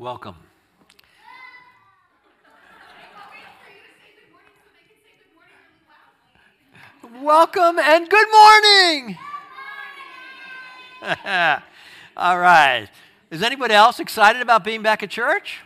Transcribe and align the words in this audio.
Welcome. 0.00 0.36
Welcome 7.20 7.80
and 7.80 8.08
good 8.08 8.28
morning. 8.30 9.18
All 12.16 12.38
right. 12.38 12.88
Is 13.32 13.42
anybody 13.42 13.74
else 13.74 13.98
excited 13.98 14.40
about 14.40 14.62
being 14.62 14.82
back 14.82 15.02
at 15.02 15.10
church? 15.10 15.62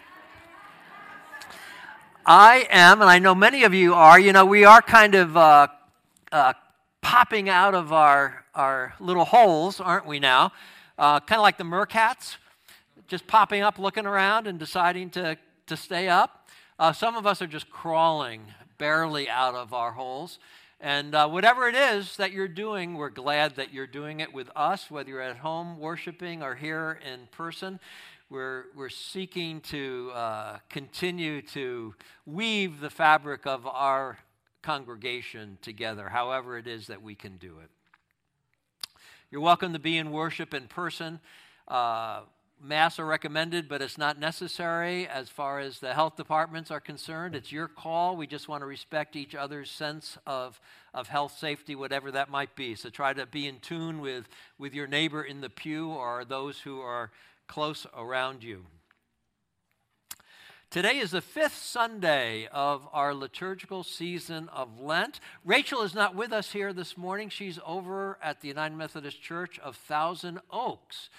I 2.24 2.66
am, 2.70 3.02
and 3.02 3.10
I 3.10 3.18
know 3.18 3.34
many 3.34 3.64
of 3.64 3.74
you 3.74 3.92
are. 3.92 4.18
You 4.18 4.32
know, 4.32 4.46
we 4.46 4.64
are 4.64 4.80
kind 4.80 5.14
of 5.14 5.36
uh, 5.36 5.66
uh, 6.32 6.54
popping 7.02 7.50
out 7.50 7.74
of 7.74 7.92
our, 7.92 8.46
our 8.54 8.94
little 8.98 9.26
holes, 9.26 9.78
aren't 9.78 10.06
we 10.06 10.20
now? 10.20 10.52
Uh, 10.96 11.20
kind 11.20 11.38
of 11.38 11.42
like 11.42 11.58
the 11.58 11.64
mercats 11.64 12.36
just 13.08 13.26
popping 13.26 13.62
up, 13.62 13.78
looking 13.78 14.06
around, 14.06 14.46
and 14.46 14.58
deciding 14.58 15.10
to, 15.10 15.36
to 15.66 15.76
stay 15.76 16.08
up. 16.08 16.48
Uh, 16.78 16.92
some 16.92 17.16
of 17.16 17.26
us 17.26 17.42
are 17.42 17.46
just 17.46 17.70
crawling 17.70 18.42
barely 18.78 19.28
out 19.28 19.54
of 19.54 19.72
our 19.72 19.92
holes. 19.92 20.38
And 20.80 21.14
uh, 21.14 21.28
whatever 21.28 21.68
it 21.68 21.76
is 21.76 22.16
that 22.16 22.32
you're 22.32 22.48
doing, 22.48 22.94
we're 22.94 23.10
glad 23.10 23.54
that 23.54 23.72
you're 23.72 23.86
doing 23.86 24.18
it 24.18 24.34
with 24.34 24.50
us, 24.56 24.90
whether 24.90 25.10
you're 25.10 25.20
at 25.20 25.36
home 25.36 25.78
worshiping 25.78 26.42
or 26.42 26.56
here 26.56 26.98
in 27.08 27.28
person. 27.30 27.78
We're, 28.28 28.64
we're 28.74 28.88
seeking 28.88 29.60
to 29.60 30.10
uh, 30.12 30.58
continue 30.68 31.42
to 31.42 31.94
weave 32.26 32.80
the 32.80 32.90
fabric 32.90 33.46
of 33.46 33.66
our 33.66 34.18
congregation 34.62 35.58
together, 35.62 36.08
however 36.08 36.58
it 36.58 36.66
is 36.66 36.86
that 36.86 37.02
we 37.02 37.14
can 37.14 37.36
do 37.36 37.58
it. 37.62 37.70
You're 39.30 39.40
welcome 39.40 39.72
to 39.74 39.78
be 39.78 39.98
in 39.98 40.10
worship 40.10 40.52
in 40.52 40.66
person. 40.66 41.20
Uh, 41.68 42.22
Masks 42.64 43.00
are 43.00 43.06
recommended, 43.06 43.68
but 43.68 43.82
it's 43.82 43.98
not 43.98 44.20
necessary 44.20 45.08
as 45.08 45.28
far 45.28 45.58
as 45.58 45.80
the 45.80 45.94
health 45.94 46.14
departments 46.14 46.70
are 46.70 46.78
concerned. 46.78 47.34
It's 47.34 47.50
your 47.50 47.66
call. 47.66 48.16
We 48.16 48.28
just 48.28 48.48
want 48.48 48.62
to 48.62 48.66
respect 48.66 49.16
each 49.16 49.34
other's 49.34 49.68
sense 49.68 50.16
of, 50.28 50.60
of 50.94 51.08
health 51.08 51.36
safety, 51.36 51.74
whatever 51.74 52.12
that 52.12 52.30
might 52.30 52.54
be. 52.54 52.76
So 52.76 52.88
try 52.88 53.14
to 53.14 53.26
be 53.26 53.48
in 53.48 53.58
tune 53.58 54.00
with, 54.00 54.28
with 54.58 54.74
your 54.74 54.86
neighbor 54.86 55.24
in 55.24 55.40
the 55.40 55.50
pew 55.50 55.88
or 55.88 56.24
those 56.24 56.60
who 56.60 56.80
are 56.80 57.10
close 57.48 57.84
around 57.96 58.44
you. 58.44 58.64
Today 60.70 60.98
is 60.98 61.10
the 61.10 61.20
fifth 61.20 61.56
Sunday 61.56 62.46
of 62.52 62.88
our 62.92 63.12
liturgical 63.12 63.82
season 63.82 64.48
of 64.50 64.80
Lent. 64.80 65.18
Rachel 65.44 65.82
is 65.82 65.96
not 65.96 66.14
with 66.14 66.32
us 66.32 66.52
here 66.52 66.72
this 66.72 66.96
morning. 66.96 67.28
She's 67.28 67.58
over 67.66 68.18
at 68.22 68.40
the 68.40 68.48
United 68.48 68.76
Methodist 68.76 69.20
Church 69.20 69.58
of 69.58 69.74
Thousand 69.74 70.38
Oaks 70.48 71.10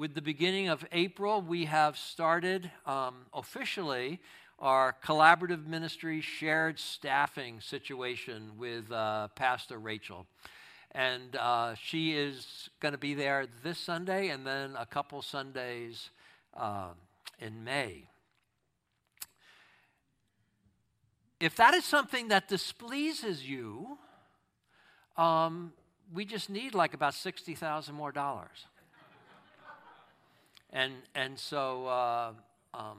with 0.00 0.14
the 0.14 0.22
beginning 0.22 0.66
of 0.66 0.82
April, 0.92 1.42
we 1.42 1.66
have 1.66 1.94
started 1.94 2.70
um, 2.86 3.16
officially 3.34 4.18
our 4.58 4.96
collaborative 5.04 5.66
ministry 5.66 6.22
shared 6.22 6.78
staffing 6.78 7.60
situation 7.60 8.52
with 8.56 8.90
uh, 8.90 9.28
Pastor 9.34 9.78
Rachel. 9.78 10.26
And 10.92 11.36
uh, 11.36 11.74
she 11.74 12.14
is 12.14 12.70
going 12.80 12.92
to 12.92 12.98
be 12.98 13.12
there 13.12 13.46
this 13.62 13.76
Sunday 13.76 14.30
and 14.30 14.46
then 14.46 14.74
a 14.74 14.86
couple 14.86 15.20
Sundays 15.20 16.08
uh, 16.56 16.92
in 17.38 17.62
May. 17.62 18.06
If 21.40 21.56
that 21.56 21.74
is 21.74 21.84
something 21.84 22.28
that 22.28 22.48
displeases 22.48 23.46
you, 23.46 23.98
um, 25.18 25.74
we 26.10 26.24
just 26.24 26.48
need 26.48 26.74
like 26.74 26.94
about 26.94 27.12
60,000 27.12 27.94
more 27.94 28.12
dollars. 28.12 28.64
And, 30.72 30.92
and 31.14 31.38
so 31.38 31.86
uh, 31.86 32.32
um, 32.74 32.98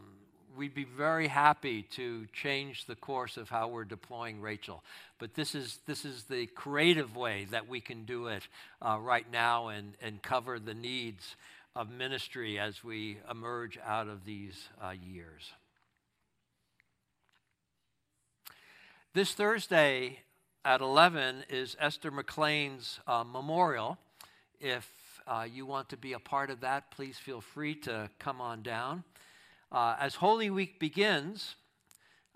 we'd 0.55 0.73
be 0.73 0.83
very 0.83 1.27
happy 1.27 1.83
to 1.83 2.25
change 2.33 2.85
the 2.85 2.95
course 2.95 3.37
of 3.37 3.49
how 3.49 3.69
we're 3.69 3.85
deploying 3.85 4.41
Rachel. 4.41 4.83
But 5.19 5.35
this 5.35 5.55
is, 5.55 5.79
this 5.85 6.03
is 6.03 6.23
the 6.23 6.47
creative 6.47 7.15
way 7.15 7.47
that 7.51 7.69
we 7.69 7.79
can 7.79 8.03
do 8.03 8.27
it 8.27 8.43
uh, 8.81 8.97
right 8.99 9.29
now 9.31 9.69
and, 9.69 9.93
and 10.01 10.21
cover 10.21 10.59
the 10.59 10.73
needs 10.73 11.35
of 11.75 11.89
ministry 11.89 12.59
as 12.59 12.83
we 12.83 13.17
emerge 13.29 13.79
out 13.85 14.07
of 14.07 14.25
these 14.25 14.67
uh, 14.83 14.91
years. 14.91 15.53
This 19.13 19.33
Thursday 19.33 20.19
at 20.63 20.81
11 20.81 21.45
is 21.49 21.75
Esther 21.79 22.11
McLean's 22.11 22.99
uh, 23.07 23.23
memorial. 23.23 23.97
If 24.59 24.89
uh, 25.27 25.45
you 25.51 25.65
want 25.65 25.89
to 25.89 25.97
be 25.97 26.13
a 26.13 26.19
part 26.19 26.49
of 26.49 26.61
that, 26.61 26.91
please 26.91 27.17
feel 27.17 27.41
free 27.41 27.75
to 27.75 28.09
come 28.19 28.41
on 28.41 28.61
down. 28.61 29.03
Uh, 29.71 29.95
as 29.99 30.15
Holy 30.15 30.49
Week 30.49 30.79
begins, 30.79 31.55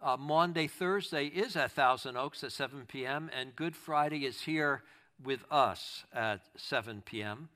uh, 0.02 0.18
Maundy, 0.18 0.68
Thursday 0.68 1.26
is 1.26 1.56
at 1.56 1.72
Thousand 1.72 2.18
Oaks 2.18 2.44
at 2.44 2.52
7 2.52 2.86
p.m., 2.88 3.30
and 3.38 3.56
Good 3.56 3.76
Friday 3.76 4.26
is 4.26 4.42
here 4.42 4.84
with 5.24 5.44
us 5.50 6.04
at 6.14 6.42
7 6.58 7.02
p.m. 7.06 7.50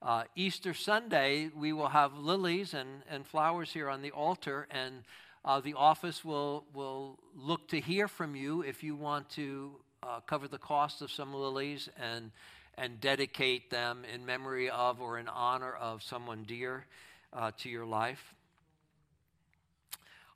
Uh, 0.00 0.24
Easter 0.34 0.74
Sunday, 0.74 1.50
we 1.56 1.72
will 1.72 1.88
have 1.88 2.16
lilies 2.18 2.74
and, 2.74 3.02
and 3.08 3.26
flowers 3.26 3.72
here 3.72 3.88
on 3.88 4.02
the 4.02 4.10
altar, 4.10 4.66
and 4.70 5.04
uh, 5.44 5.60
the 5.60 5.74
office 5.74 6.24
will, 6.24 6.64
will 6.74 7.18
look 7.36 7.68
to 7.68 7.80
hear 7.80 8.08
from 8.08 8.34
you 8.34 8.62
if 8.62 8.82
you 8.82 8.96
want 8.96 9.28
to 9.30 9.72
uh, 10.02 10.20
cover 10.26 10.48
the 10.48 10.58
cost 10.58 11.02
of 11.02 11.10
some 11.10 11.32
lilies 11.32 11.88
and 11.96 12.32
and 12.76 13.00
dedicate 13.00 13.70
them 13.70 14.02
in 14.12 14.24
memory 14.24 14.70
of 14.70 15.00
or 15.00 15.18
in 15.18 15.28
honor 15.28 15.72
of 15.74 16.02
someone 16.02 16.44
dear 16.44 16.86
uh, 17.32 17.50
to 17.58 17.68
your 17.68 17.86
life. 17.86 18.34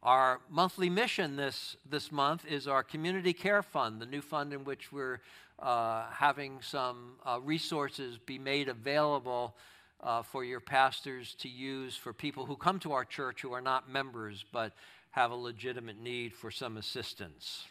Our 0.02 0.40
monthly 0.48 0.90
mission 0.90 1.36
this, 1.36 1.76
this 1.88 2.12
month 2.12 2.46
is 2.46 2.68
our 2.68 2.82
Community 2.82 3.32
Care 3.32 3.62
Fund, 3.62 4.00
the 4.00 4.06
new 4.06 4.20
fund 4.20 4.52
in 4.52 4.64
which 4.64 4.92
we're 4.92 5.20
uh, 5.58 6.04
having 6.12 6.60
some 6.60 7.14
uh, 7.24 7.40
resources 7.42 8.18
be 8.18 8.38
made 8.38 8.68
available 8.68 9.56
uh, 10.02 10.22
for 10.22 10.44
your 10.44 10.60
pastors 10.60 11.34
to 11.36 11.48
use 11.48 11.96
for 11.96 12.12
people 12.12 12.44
who 12.44 12.56
come 12.56 12.78
to 12.80 12.92
our 12.92 13.04
church 13.04 13.40
who 13.40 13.52
are 13.52 13.62
not 13.62 13.90
members 13.90 14.44
but 14.52 14.72
have 15.10 15.30
a 15.30 15.34
legitimate 15.34 15.98
need 15.98 16.34
for 16.34 16.50
some 16.50 16.76
assistance 16.76 17.64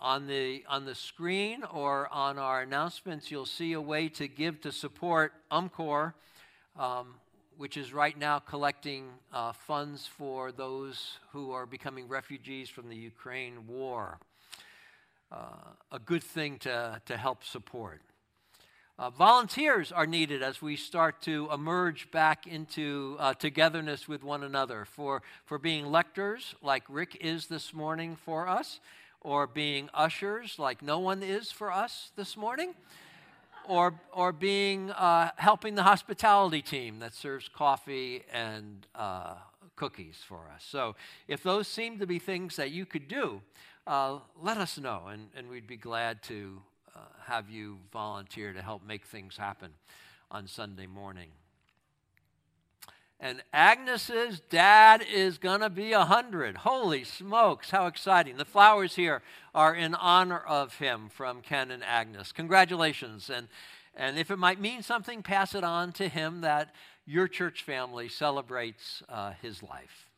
on 0.00 0.26
the 0.26 0.62
on 0.68 0.84
the 0.84 0.94
screen 0.94 1.64
or 1.72 2.12
on 2.12 2.38
our 2.38 2.62
announcements 2.62 3.30
you'll 3.30 3.46
see 3.46 3.72
a 3.72 3.80
way 3.80 4.08
to 4.08 4.28
give 4.28 4.60
to 4.60 4.70
support 4.70 5.32
umcor 5.50 6.12
um, 6.78 7.14
which 7.56 7.76
is 7.76 7.92
right 7.92 8.18
now 8.18 8.38
collecting 8.38 9.08
uh, 9.32 9.52
funds 9.52 10.06
for 10.06 10.52
those 10.52 11.18
who 11.32 11.52
are 11.52 11.66
becoming 11.66 12.06
refugees 12.08 12.68
from 12.68 12.88
the 12.88 12.96
ukraine 12.96 13.66
war. 13.66 14.18
Uh, 15.32 15.72
a 15.90 15.98
good 15.98 16.22
thing 16.22 16.58
to, 16.58 17.00
to 17.06 17.16
help 17.16 17.42
support. 17.42 18.00
Uh, 18.98 19.10
volunteers 19.10 19.92
are 19.92 20.06
needed 20.06 20.42
as 20.42 20.62
we 20.62 20.76
start 20.76 21.20
to 21.20 21.48
emerge 21.52 22.10
back 22.10 22.46
into 22.46 23.16
uh, 23.18 23.34
togetherness 23.34 24.08
with 24.08 24.22
one 24.22 24.42
another. 24.42 24.86
For, 24.86 25.22
for 25.44 25.58
being 25.58 25.86
lectors 25.86 26.54
like 26.62 26.84
rick 26.88 27.16
is 27.20 27.46
this 27.46 27.74
morning 27.74 28.16
for 28.16 28.48
us 28.48 28.80
or 29.26 29.48
being 29.48 29.90
ushers 29.92 30.56
like 30.56 30.80
no 30.82 31.00
one 31.00 31.20
is 31.20 31.50
for 31.50 31.72
us 31.72 32.12
this 32.14 32.36
morning, 32.36 32.72
or, 33.68 33.92
or 34.12 34.32
being 34.32 34.92
uh, 34.92 35.30
helping 35.36 35.74
the 35.74 35.82
hospitality 35.82 36.62
team 36.62 37.00
that 37.00 37.12
serves 37.12 37.48
coffee 37.48 38.22
and 38.32 38.86
uh, 38.94 39.34
cookies 39.74 40.18
for 40.28 40.48
us. 40.54 40.64
So 40.64 40.94
if 41.26 41.42
those 41.42 41.66
seem 41.66 41.98
to 41.98 42.06
be 42.06 42.20
things 42.20 42.54
that 42.54 42.70
you 42.70 42.86
could 42.86 43.08
do, 43.08 43.42
uh, 43.84 44.20
let 44.40 44.58
us 44.58 44.78
know, 44.78 45.08
and, 45.10 45.28
and 45.36 45.48
we'd 45.48 45.66
be 45.66 45.76
glad 45.76 46.22
to 46.24 46.62
uh, 46.94 47.00
have 47.24 47.50
you 47.50 47.78
volunteer 47.92 48.52
to 48.52 48.62
help 48.62 48.86
make 48.86 49.04
things 49.06 49.36
happen 49.36 49.72
on 50.30 50.46
Sunday 50.46 50.86
morning. 50.86 51.30
And 53.18 53.42
Agnes's 53.52 54.40
dad 54.40 55.02
is 55.10 55.38
going 55.38 55.60
to 55.60 55.70
be 55.70 55.92
100. 55.92 56.58
Holy 56.58 57.02
smokes, 57.02 57.70
how 57.70 57.86
exciting. 57.86 58.36
The 58.36 58.44
flowers 58.44 58.96
here 58.96 59.22
are 59.54 59.74
in 59.74 59.94
honor 59.94 60.38
of 60.38 60.76
him 60.76 61.08
from 61.08 61.40
Ken 61.40 61.70
and 61.70 61.82
Agnes. 61.82 62.32
Congratulations. 62.32 63.30
And, 63.30 63.48
and 63.94 64.18
if 64.18 64.30
it 64.30 64.36
might 64.36 64.60
mean 64.60 64.82
something, 64.82 65.22
pass 65.22 65.54
it 65.54 65.64
on 65.64 65.92
to 65.92 66.08
him 66.08 66.42
that 66.42 66.74
your 67.06 67.26
church 67.26 67.62
family 67.62 68.08
celebrates 68.10 69.02
uh, 69.08 69.32
his 69.40 69.62
life. 69.62 70.10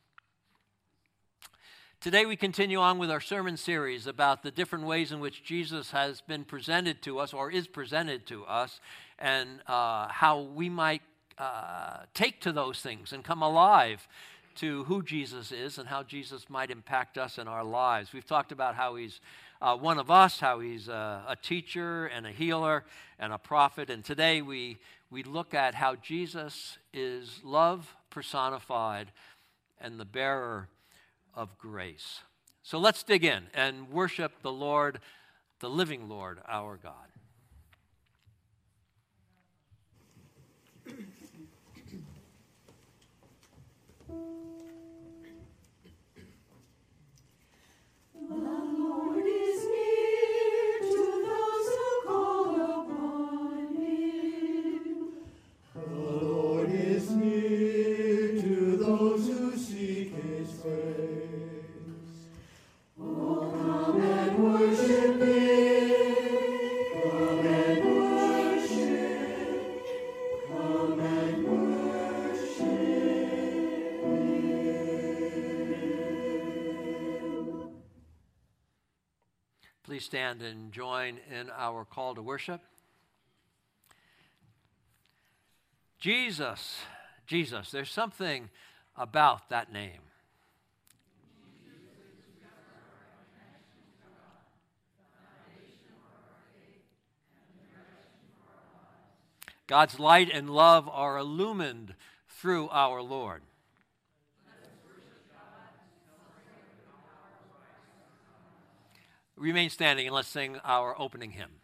Today, 2.01 2.25
we 2.25 2.35
continue 2.35 2.79
on 2.79 2.97
with 2.97 3.11
our 3.11 3.19
sermon 3.19 3.57
series 3.57 4.07
about 4.07 4.41
the 4.41 4.51
different 4.51 4.85
ways 4.85 5.11
in 5.11 5.19
which 5.19 5.43
Jesus 5.43 5.91
has 5.91 6.21
been 6.21 6.45
presented 6.45 7.01
to 7.01 7.19
us 7.19 7.33
or 7.33 7.51
is 7.51 7.67
presented 7.67 8.25
to 8.27 8.45
us, 8.45 8.79
and 9.19 9.59
uh, 9.67 10.07
how 10.07 10.39
we 10.39 10.69
might 10.69 11.01
uh, 11.39 11.99
take 12.13 12.41
to 12.41 12.51
those 12.51 12.81
things 12.81 13.13
and 13.13 13.23
come 13.23 13.41
alive 13.41 14.07
to 14.55 14.83
who 14.85 15.01
Jesus 15.01 15.51
is 15.51 15.77
and 15.77 15.87
how 15.87 16.03
Jesus 16.03 16.49
might 16.49 16.69
impact 16.69 17.17
us 17.17 17.37
in 17.37 17.47
our 17.47 17.63
lives. 17.63 18.11
We've 18.11 18.25
talked 18.25 18.51
about 18.51 18.75
how 18.75 18.95
he's 18.95 19.21
uh, 19.61 19.77
one 19.77 19.99
of 19.99 20.11
us, 20.11 20.39
how 20.39 20.59
he's 20.59 20.87
a, 20.89 21.23
a, 21.27 21.35
teacher 21.35 22.07
and 22.07 22.25
a 22.25 22.31
healer 22.31 22.83
and 23.17 23.31
a 23.31 23.37
prophet. 23.37 23.89
And 23.89 24.03
today 24.03 24.41
we, 24.41 24.77
we 25.09 25.23
look 25.23 25.53
at 25.53 25.75
how 25.75 25.95
Jesus 25.95 26.77
is 26.93 27.39
love 27.43 27.95
personified 28.09 29.11
and 29.79 29.99
the 29.99 30.05
bearer 30.05 30.67
of 31.33 31.57
grace. 31.57 32.19
So 32.63 32.79
let's 32.79 33.03
dig 33.03 33.23
in 33.23 33.47
and 33.53 33.89
worship 33.89 34.41
the 34.41 34.51
Lord, 34.51 34.99
the 35.59 35.69
living 35.69 36.09
Lord, 36.09 36.39
our 36.47 36.77
God. 36.77 37.07
Stand 80.09 80.41
and 80.41 80.71
join 80.71 81.19
in 81.29 81.51
our 81.55 81.85
call 81.85 82.15
to 82.15 82.21
worship. 82.23 82.61
Jesus, 85.99 86.79
Jesus, 87.27 87.69
there's 87.69 87.91
something 87.91 88.49
about 88.97 89.49
that 89.49 89.71
name. 89.71 90.01
God's 99.67 99.99
light 99.99 100.31
and 100.33 100.49
love 100.49 100.89
are 100.91 101.19
illumined 101.19 101.93
through 102.27 102.67
our 102.69 103.03
Lord. 103.03 103.43
Remain 109.39 109.69
standing 109.69 110.05
and 110.05 110.13
let's 110.13 110.27
sing 110.27 110.57
our 110.65 110.99
opening 110.99 111.31
hymn. 111.31 111.58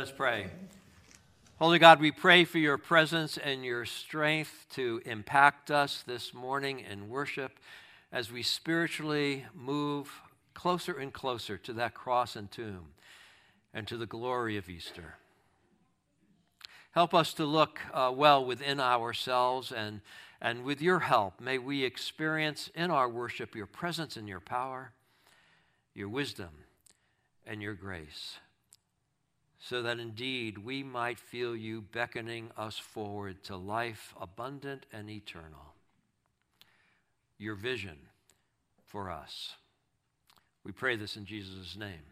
Us 0.00 0.12
pray. 0.14 0.46
Holy 1.58 1.78
God, 1.78 2.00
we 2.00 2.10
pray 2.10 2.44
for 2.44 2.58
your 2.58 2.76
presence 2.76 3.38
and 3.38 3.64
your 3.64 3.84
strength 3.84 4.66
to 4.74 5.00
impact 5.06 5.70
us 5.70 6.02
this 6.06 6.34
morning 6.34 6.80
in 6.80 7.08
worship 7.08 7.58
as 8.12 8.30
we 8.30 8.42
spiritually 8.42 9.46
move 9.54 10.20
closer 10.54 10.92
and 10.98 11.12
closer 11.12 11.56
to 11.56 11.72
that 11.72 11.94
cross 11.94 12.36
and 12.36 12.50
tomb 12.50 12.88
and 13.72 13.86
to 13.86 13.96
the 13.96 14.06
glory 14.06 14.56
of 14.56 14.68
Easter. 14.68 15.14
Help 16.90 17.14
us 17.14 17.32
to 17.34 17.44
look 17.44 17.80
uh, 17.94 18.12
well 18.14 18.44
within 18.44 18.80
ourselves, 18.80 19.72
and, 19.72 20.00
and 20.40 20.64
with 20.64 20.82
your 20.82 21.00
help, 21.00 21.40
may 21.40 21.58
we 21.58 21.84
experience 21.84 22.70
in 22.74 22.90
our 22.90 23.08
worship 23.08 23.54
your 23.54 23.66
presence 23.66 24.16
and 24.16 24.28
your 24.28 24.40
power, 24.40 24.92
your 25.94 26.08
wisdom, 26.08 26.50
and 27.46 27.62
your 27.62 27.74
grace 27.74 28.38
so 29.68 29.82
that 29.82 29.98
indeed 29.98 30.58
we 30.58 30.84
might 30.84 31.18
feel 31.18 31.56
you 31.56 31.80
beckoning 31.80 32.50
us 32.56 32.78
forward 32.78 33.42
to 33.42 33.56
life 33.56 34.14
abundant 34.20 34.86
and 34.92 35.10
eternal. 35.10 35.74
Your 37.36 37.56
vision 37.56 37.96
for 38.84 39.10
us. 39.10 39.54
We 40.64 40.70
pray 40.70 40.94
this 40.94 41.16
in 41.16 41.24
Jesus' 41.24 41.76
name. 41.76 42.04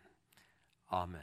Amen. 0.92 1.22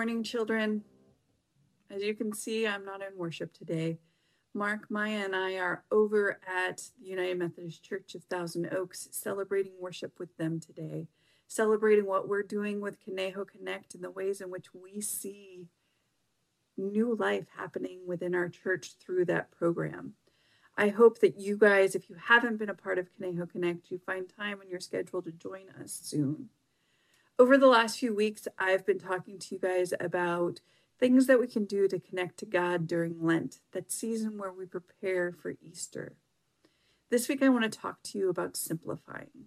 Morning, 0.00 0.22
children. 0.22 0.82
As 1.90 2.02
you 2.02 2.14
can 2.14 2.32
see, 2.32 2.66
I'm 2.66 2.86
not 2.86 3.02
in 3.02 3.18
worship 3.18 3.52
today. 3.52 3.98
Mark, 4.54 4.90
Maya, 4.90 5.24
and 5.26 5.36
I 5.36 5.58
are 5.58 5.84
over 5.92 6.40
at 6.48 6.84
the 6.98 7.10
United 7.10 7.38
Methodist 7.38 7.82
Church 7.82 8.14
of 8.14 8.24
Thousand 8.24 8.72
Oaks 8.72 9.08
celebrating 9.10 9.74
worship 9.78 10.18
with 10.18 10.34
them 10.38 10.58
today, 10.58 11.08
celebrating 11.48 12.06
what 12.06 12.26
we're 12.26 12.42
doing 12.42 12.80
with 12.80 13.04
Conejo 13.04 13.44
Connect 13.44 13.94
and 13.94 14.02
the 14.02 14.10
ways 14.10 14.40
in 14.40 14.50
which 14.50 14.68
we 14.72 15.02
see 15.02 15.66
new 16.78 17.14
life 17.14 17.48
happening 17.54 18.00
within 18.06 18.34
our 18.34 18.48
church 18.48 18.94
through 19.04 19.26
that 19.26 19.50
program. 19.50 20.14
I 20.78 20.88
hope 20.88 21.20
that 21.20 21.38
you 21.38 21.58
guys, 21.58 21.94
if 21.94 22.08
you 22.08 22.16
haven't 22.18 22.56
been 22.56 22.70
a 22.70 22.74
part 22.74 22.98
of 22.98 23.10
Conejo 23.18 23.44
Connect, 23.44 23.90
you 23.90 23.98
find 23.98 24.32
time 24.34 24.62
in 24.62 24.70
your 24.70 24.80
schedule 24.80 25.20
to 25.20 25.30
join 25.30 25.66
us 25.78 25.92
soon. 26.02 26.48
Over 27.40 27.56
the 27.56 27.68
last 27.68 27.98
few 27.98 28.14
weeks, 28.14 28.46
I've 28.58 28.84
been 28.84 28.98
talking 28.98 29.38
to 29.38 29.54
you 29.54 29.58
guys 29.58 29.94
about 29.98 30.60
things 30.98 31.26
that 31.26 31.40
we 31.40 31.46
can 31.46 31.64
do 31.64 31.88
to 31.88 31.98
connect 31.98 32.36
to 32.40 32.44
God 32.44 32.86
during 32.86 33.24
Lent, 33.24 33.60
that 33.72 33.90
season 33.90 34.36
where 34.36 34.52
we 34.52 34.66
prepare 34.66 35.32
for 35.32 35.54
Easter. 35.62 36.16
This 37.08 37.30
week, 37.30 37.42
I 37.42 37.48
want 37.48 37.64
to 37.64 37.70
talk 37.70 38.02
to 38.02 38.18
you 38.18 38.28
about 38.28 38.58
simplifying. 38.58 39.46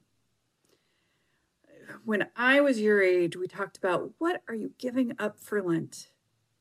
When 2.03 2.29
I 2.35 2.61
was 2.61 2.81
your 2.81 3.03
age, 3.03 3.35
we 3.35 3.47
talked 3.47 3.77
about 3.77 4.13
what 4.17 4.41
are 4.47 4.55
you 4.55 4.71
giving 4.79 5.13
up 5.19 5.37
for 5.39 5.61
Lent? 5.61 6.07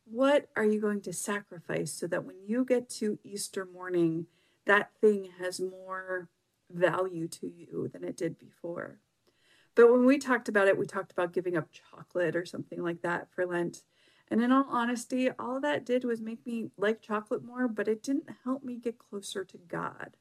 What 0.04 0.50
are 0.54 0.66
you 0.66 0.82
going 0.82 1.00
to 1.00 1.14
sacrifice 1.14 1.94
so 1.94 2.06
that 2.08 2.26
when 2.26 2.36
you 2.46 2.62
get 2.66 2.90
to 2.90 3.18
Easter 3.24 3.64
morning, 3.64 4.26
that 4.66 4.90
thing 5.00 5.30
has 5.40 5.60
more 5.60 6.28
value 6.70 7.26
to 7.28 7.46
you 7.46 7.88
than 7.90 8.04
it 8.04 8.18
did 8.18 8.38
before? 8.38 8.98
But 9.74 9.90
when 9.90 10.04
we 10.04 10.18
talked 10.18 10.48
about 10.48 10.68
it, 10.68 10.78
we 10.78 10.86
talked 10.86 11.12
about 11.12 11.32
giving 11.32 11.56
up 11.56 11.68
chocolate 11.72 12.36
or 12.36 12.44
something 12.44 12.82
like 12.82 13.02
that 13.02 13.28
for 13.32 13.46
Lent. 13.46 13.82
And 14.28 14.42
in 14.42 14.52
all 14.52 14.66
honesty, 14.68 15.30
all 15.30 15.60
that 15.60 15.84
did 15.84 16.04
was 16.04 16.20
make 16.20 16.46
me 16.46 16.70
like 16.76 17.02
chocolate 17.02 17.44
more, 17.44 17.68
but 17.68 17.88
it 17.88 18.02
didn't 18.02 18.30
help 18.44 18.62
me 18.62 18.76
get 18.76 18.98
closer 18.98 19.44
to 19.44 19.58
God. 19.58 20.16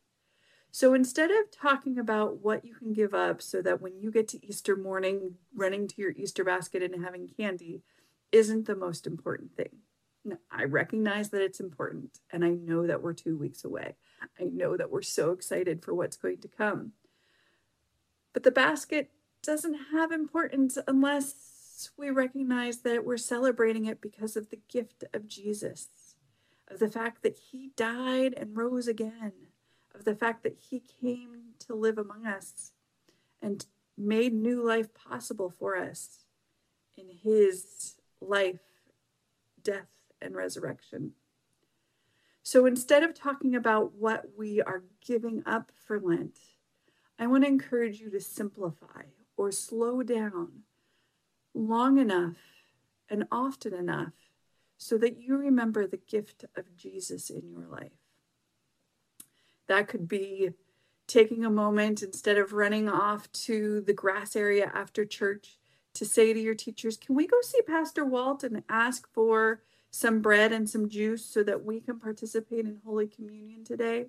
So 0.71 0.93
instead 0.93 1.31
of 1.31 1.51
talking 1.51 1.99
about 1.99 2.41
what 2.41 2.63
you 2.63 2.75
can 2.75 2.93
give 2.93 3.13
up 3.13 3.41
so 3.41 3.61
that 3.61 3.81
when 3.81 3.99
you 3.99 4.09
get 4.09 4.29
to 4.29 4.45
Easter 4.45 4.77
morning, 4.77 5.35
running 5.53 5.87
to 5.89 6.01
your 6.01 6.11
Easter 6.11 6.45
basket 6.45 6.81
and 6.81 7.03
having 7.03 7.27
candy 7.27 7.83
isn't 8.31 8.67
the 8.67 8.75
most 8.75 9.05
important 9.05 9.55
thing. 9.55 9.79
I 10.51 10.63
recognize 10.65 11.29
that 11.31 11.41
it's 11.41 11.59
important, 11.59 12.19
and 12.31 12.45
I 12.45 12.51
know 12.51 12.85
that 12.85 13.01
we're 13.01 13.13
two 13.13 13.37
weeks 13.37 13.63
away. 13.63 13.95
I 14.39 14.43
know 14.43 14.77
that 14.77 14.91
we're 14.91 15.01
so 15.01 15.31
excited 15.31 15.83
for 15.83 15.95
what's 15.95 16.15
going 16.15 16.37
to 16.41 16.47
come. 16.47 16.91
But 18.31 18.43
the 18.43 18.51
basket 18.51 19.09
doesn't 19.43 19.77
have 19.91 20.11
importance 20.11 20.77
unless 20.87 21.89
we 21.97 22.09
recognize 22.09 22.79
that 22.79 23.05
we're 23.05 23.17
celebrating 23.17 23.85
it 23.85 24.01
because 24.01 24.35
of 24.35 24.49
the 24.49 24.59
gift 24.69 25.03
of 25.13 25.27
Jesus, 25.27 25.87
of 26.67 26.79
the 26.79 26.89
fact 26.89 27.23
that 27.23 27.37
he 27.51 27.71
died 27.75 28.33
and 28.37 28.55
rose 28.55 28.87
again, 28.87 29.33
of 29.95 30.05
the 30.05 30.15
fact 30.15 30.43
that 30.43 30.57
he 30.69 30.79
came 31.01 31.53
to 31.59 31.73
live 31.73 31.97
among 31.97 32.25
us 32.25 32.71
and 33.41 33.65
made 33.97 34.33
new 34.33 34.65
life 34.65 34.93
possible 34.93 35.49
for 35.49 35.75
us 35.75 36.25
in 36.97 37.09
his 37.23 37.95
life, 38.19 38.61
death, 39.63 39.89
and 40.21 40.35
resurrection. 40.35 41.13
So 42.43 42.65
instead 42.65 43.03
of 43.03 43.13
talking 43.13 43.55
about 43.55 43.93
what 43.93 44.25
we 44.37 44.61
are 44.61 44.83
giving 45.05 45.43
up 45.45 45.71
for 45.85 45.99
Lent, 45.99 46.37
I 47.19 47.27
want 47.27 47.43
to 47.43 47.49
encourage 47.49 47.99
you 47.99 48.09
to 48.11 48.19
simplify 48.19 49.03
or 49.37 49.51
slow 49.51 50.03
down 50.03 50.63
long 51.53 51.97
enough 51.97 52.37
and 53.09 53.25
often 53.31 53.73
enough 53.73 54.13
so 54.77 54.97
that 54.97 55.21
you 55.21 55.37
remember 55.37 55.85
the 55.85 55.97
gift 55.97 56.45
of 56.55 56.75
Jesus 56.75 57.29
in 57.29 57.49
your 57.49 57.67
life. 57.67 57.91
That 59.67 59.87
could 59.87 60.07
be 60.07 60.51
taking 61.07 61.45
a 61.45 61.49
moment 61.49 62.01
instead 62.01 62.37
of 62.37 62.53
running 62.53 62.89
off 62.89 63.31
to 63.33 63.81
the 63.81 63.93
grass 63.93 64.35
area 64.35 64.71
after 64.73 65.05
church 65.05 65.57
to 65.93 66.05
say 66.05 66.33
to 66.33 66.39
your 66.39 66.55
teachers, 66.55 66.97
Can 66.97 67.15
we 67.15 67.27
go 67.27 67.37
see 67.41 67.61
Pastor 67.61 68.05
Walt 68.05 68.43
and 68.43 68.63
ask 68.69 69.07
for 69.13 69.61
some 69.91 70.21
bread 70.21 70.53
and 70.53 70.69
some 70.69 70.87
juice 70.87 71.25
so 71.25 71.43
that 71.43 71.65
we 71.65 71.81
can 71.81 71.99
participate 71.99 72.65
in 72.65 72.79
Holy 72.85 73.07
Communion 73.07 73.65
today? 73.65 74.05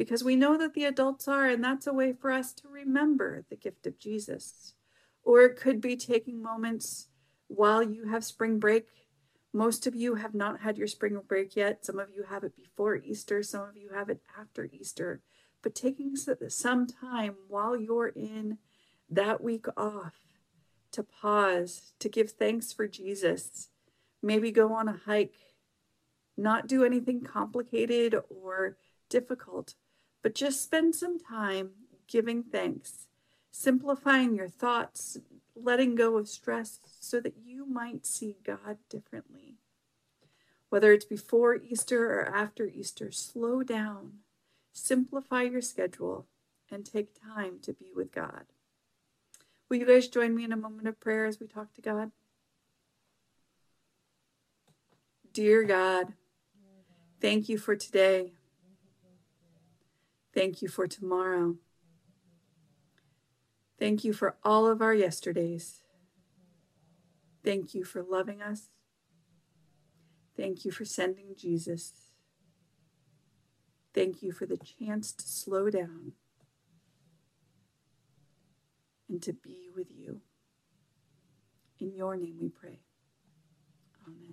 Because 0.00 0.24
we 0.24 0.34
know 0.34 0.56
that 0.56 0.72
the 0.72 0.86
adults 0.86 1.28
are, 1.28 1.46
and 1.46 1.62
that's 1.62 1.86
a 1.86 1.92
way 1.92 2.14
for 2.14 2.32
us 2.32 2.54
to 2.54 2.68
remember 2.68 3.44
the 3.50 3.54
gift 3.54 3.86
of 3.86 3.98
Jesus. 3.98 4.72
Or 5.22 5.42
it 5.42 5.56
could 5.56 5.78
be 5.78 5.94
taking 5.94 6.42
moments 6.42 7.08
while 7.48 7.82
you 7.82 8.08
have 8.08 8.24
spring 8.24 8.58
break. 8.58 8.86
Most 9.52 9.86
of 9.86 9.94
you 9.94 10.14
have 10.14 10.32
not 10.32 10.60
had 10.60 10.78
your 10.78 10.86
spring 10.86 11.20
break 11.28 11.54
yet. 11.54 11.84
Some 11.84 11.98
of 11.98 12.08
you 12.16 12.24
have 12.30 12.44
it 12.44 12.56
before 12.56 12.96
Easter, 12.96 13.42
some 13.42 13.60
of 13.68 13.76
you 13.76 13.90
have 13.92 14.08
it 14.08 14.22
after 14.40 14.70
Easter. 14.72 15.20
But 15.60 15.74
taking 15.74 16.16
some 16.16 16.86
time 16.86 17.34
while 17.46 17.76
you're 17.76 18.08
in 18.08 18.56
that 19.10 19.42
week 19.42 19.66
off 19.76 20.14
to 20.92 21.02
pause, 21.02 21.92
to 21.98 22.08
give 22.08 22.30
thanks 22.30 22.72
for 22.72 22.88
Jesus, 22.88 23.68
maybe 24.22 24.50
go 24.50 24.72
on 24.72 24.88
a 24.88 24.98
hike, 25.04 25.34
not 26.38 26.66
do 26.66 26.84
anything 26.84 27.20
complicated 27.20 28.16
or 28.30 28.78
difficult, 29.10 29.74
but 30.22 30.34
just 30.34 30.62
spend 30.62 30.94
some 30.94 31.18
time 31.18 31.70
giving 32.06 32.42
thanks, 32.42 33.06
simplifying 33.50 34.34
your 34.34 34.48
thoughts, 34.48 35.18
letting 35.54 35.94
go 35.94 36.16
of 36.16 36.28
stress 36.28 36.78
so 37.00 37.20
that 37.20 37.34
you 37.44 37.66
might 37.66 38.06
see 38.06 38.36
God 38.44 38.78
differently. 38.88 39.56
Whether 40.68 40.92
it's 40.92 41.04
before 41.04 41.56
Easter 41.56 42.10
or 42.12 42.34
after 42.34 42.66
Easter, 42.66 43.10
slow 43.10 43.62
down, 43.62 44.20
simplify 44.72 45.42
your 45.42 45.62
schedule, 45.62 46.26
and 46.70 46.86
take 46.86 47.20
time 47.20 47.58
to 47.62 47.72
be 47.72 47.90
with 47.94 48.12
God. 48.12 48.44
Will 49.68 49.78
you 49.78 49.86
guys 49.86 50.08
join 50.08 50.34
me 50.34 50.44
in 50.44 50.52
a 50.52 50.56
moment 50.56 50.86
of 50.86 51.00
prayer 51.00 51.26
as 51.26 51.40
we 51.40 51.46
talk 51.46 51.74
to 51.74 51.80
God? 51.80 52.12
Dear 55.32 55.64
God, 55.64 56.12
thank 57.20 57.48
you 57.48 57.58
for 57.58 57.76
today. 57.76 58.32
Thank 60.40 60.62
you 60.62 60.68
for 60.68 60.86
tomorrow. 60.86 61.56
Thank 63.78 64.04
you 64.04 64.14
for 64.14 64.36
all 64.42 64.66
of 64.66 64.80
our 64.80 64.94
yesterdays. 64.94 65.82
Thank 67.44 67.74
you 67.74 67.84
for 67.84 68.02
loving 68.02 68.40
us. 68.40 68.70
Thank 70.38 70.64
you 70.64 70.70
for 70.70 70.86
sending 70.86 71.34
Jesus. 71.36 71.92
Thank 73.92 74.22
you 74.22 74.32
for 74.32 74.46
the 74.46 74.56
chance 74.56 75.12
to 75.12 75.28
slow 75.28 75.68
down 75.68 76.12
and 79.10 79.20
to 79.20 79.34
be 79.34 79.68
with 79.76 79.88
you. 79.94 80.22
In 81.78 81.94
your 81.94 82.16
name 82.16 82.38
we 82.40 82.48
pray. 82.48 82.80
Amen. 84.06 84.32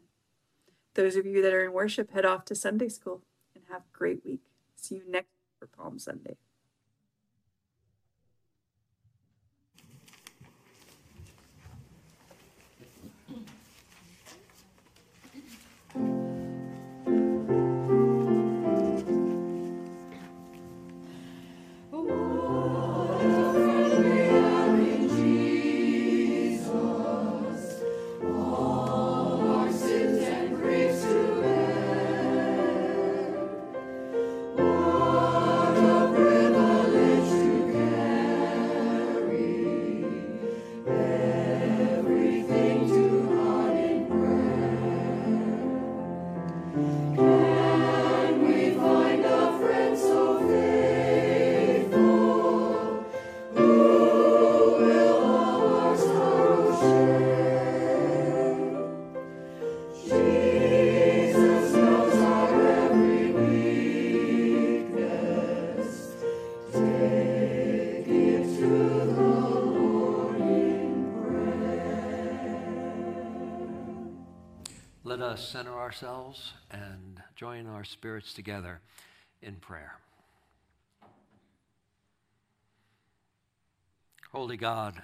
Those 0.93 1.17
of 1.17 1.25
you 1.25 1.41
that 1.41 1.53
are 1.53 1.65
in 1.65 1.73
worship, 1.73 2.13
head 2.13 2.23
off 2.23 2.45
to 2.45 2.55
Sunday 2.55 2.87
school 2.87 3.23
and 3.53 3.65
have 3.69 3.81
a 3.81 3.97
great 3.97 4.23
week. 4.23 4.43
See 4.77 4.95
you 4.95 5.03
next 5.11 5.36
for 5.71 5.83
Palm 5.83 5.99
Sunday. 5.99 6.35
Us 75.37 75.47
center 75.47 75.77
ourselves 75.77 76.53
and 76.71 77.21
join 77.35 77.67
our 77.67 77.83
spirits 77.83 78.33
together 78.33 78.79
in 79.39 79.53
prayer. 79.53 79.99
Holy 84.31 84.57
God, 84.57 85.03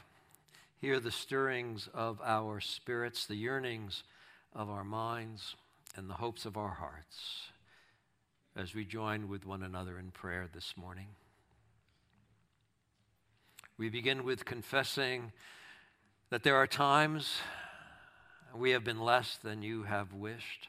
hear 0.82 1.00
the 1.00 1.12
stirrings 1.12 1.88
of 1.94 2.20
our 2.26 2.60
spirits, 2.60 3.28
the 3.28 3.36
yearnings 3.36 4.02
of 4.56 4.72
our 4.72 4.84
minds, 4.84 5.56
and 5.96 6.10
the 6.10 6.16
hopes 6.16 6.46
of 6.46 6.58
our 6.58 6.74
hearts. 6.74 7.52
as 8.56 8.74
we 8.74 8.86
join 8.86 9.28
with 9.30 9.46
one 9.46 9.62
another 9.62 10.00
in 10.00 10.10
prayer 10.10 10.48
this 10.52 10.74
morning. 10.76 11.10
We 13.78 13.90
begin 13.90 14.24
with 14.24 14.46
confessing 14.46 15.32
that 16.32 16.42
there 16.42 16.56
are 16.56 16.68
times 16.68 17.38
we 18.56 18.72
have 18.72 18.84
been 18.84 19.00
less 19.00 19.38
than 19.44 19.64
you 19.64 19.84
have 19.84 20.14
wished, 20.14 20.68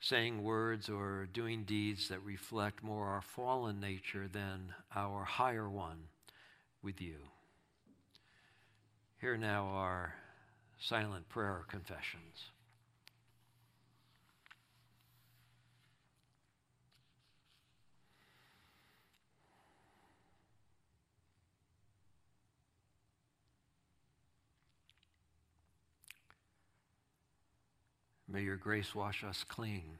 saying 0.00 0.42
words 0.42 0.88
or 0.88 1.26
doing 1.32 1.64
deeds 1.64 2.08
that 2.08 2.22
reflect 2.22 2.82
more 2.82 3.06
our 3.06 3.22
fallen 3.22 3.80
nature 3.80 4.28
than 4.28 4.74
our 4.94 5.24
higher 5.24 5.68
one 5.68 6.08
with 6.82 7.00
you. 7.00 7.16
Here 9.20 9.36
now 9.36 9.66
are 9.66 10.14
silent 10.78 11.28
prayer 11.28 11.64
confessions. 11.68 12.50
May 28.34 28.42
your 28.42 28.56
grace 28.56 28.96
wash 28.96 29.22
us 29.22 29.44
clean 29.44 29.98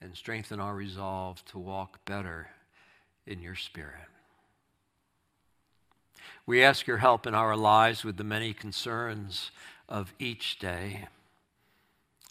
and 0.00 0.14
strengthen 0.14 0.60
our 0.60 0.76
resolve 0.76 1.44
to 1.46 1.58
walk 1.58 1.98
better 2.04 2.50
in 3.26 3.42
your 3.42 3.56
spirit. 3.56 4.06
We 6.46 6.62
ask 6.62 6.86
your 6.86 6.98
help 6.98 7.26
in 7.26 7.34
our 7.34 7.56
lives 7.56 8.04
with 8.04 8.16
the 8.16 8.22
many 8.22 8.52
concerns 8.52 9.50
of 9.88 10.14
each 10.20 10.60
day 10.60 11.08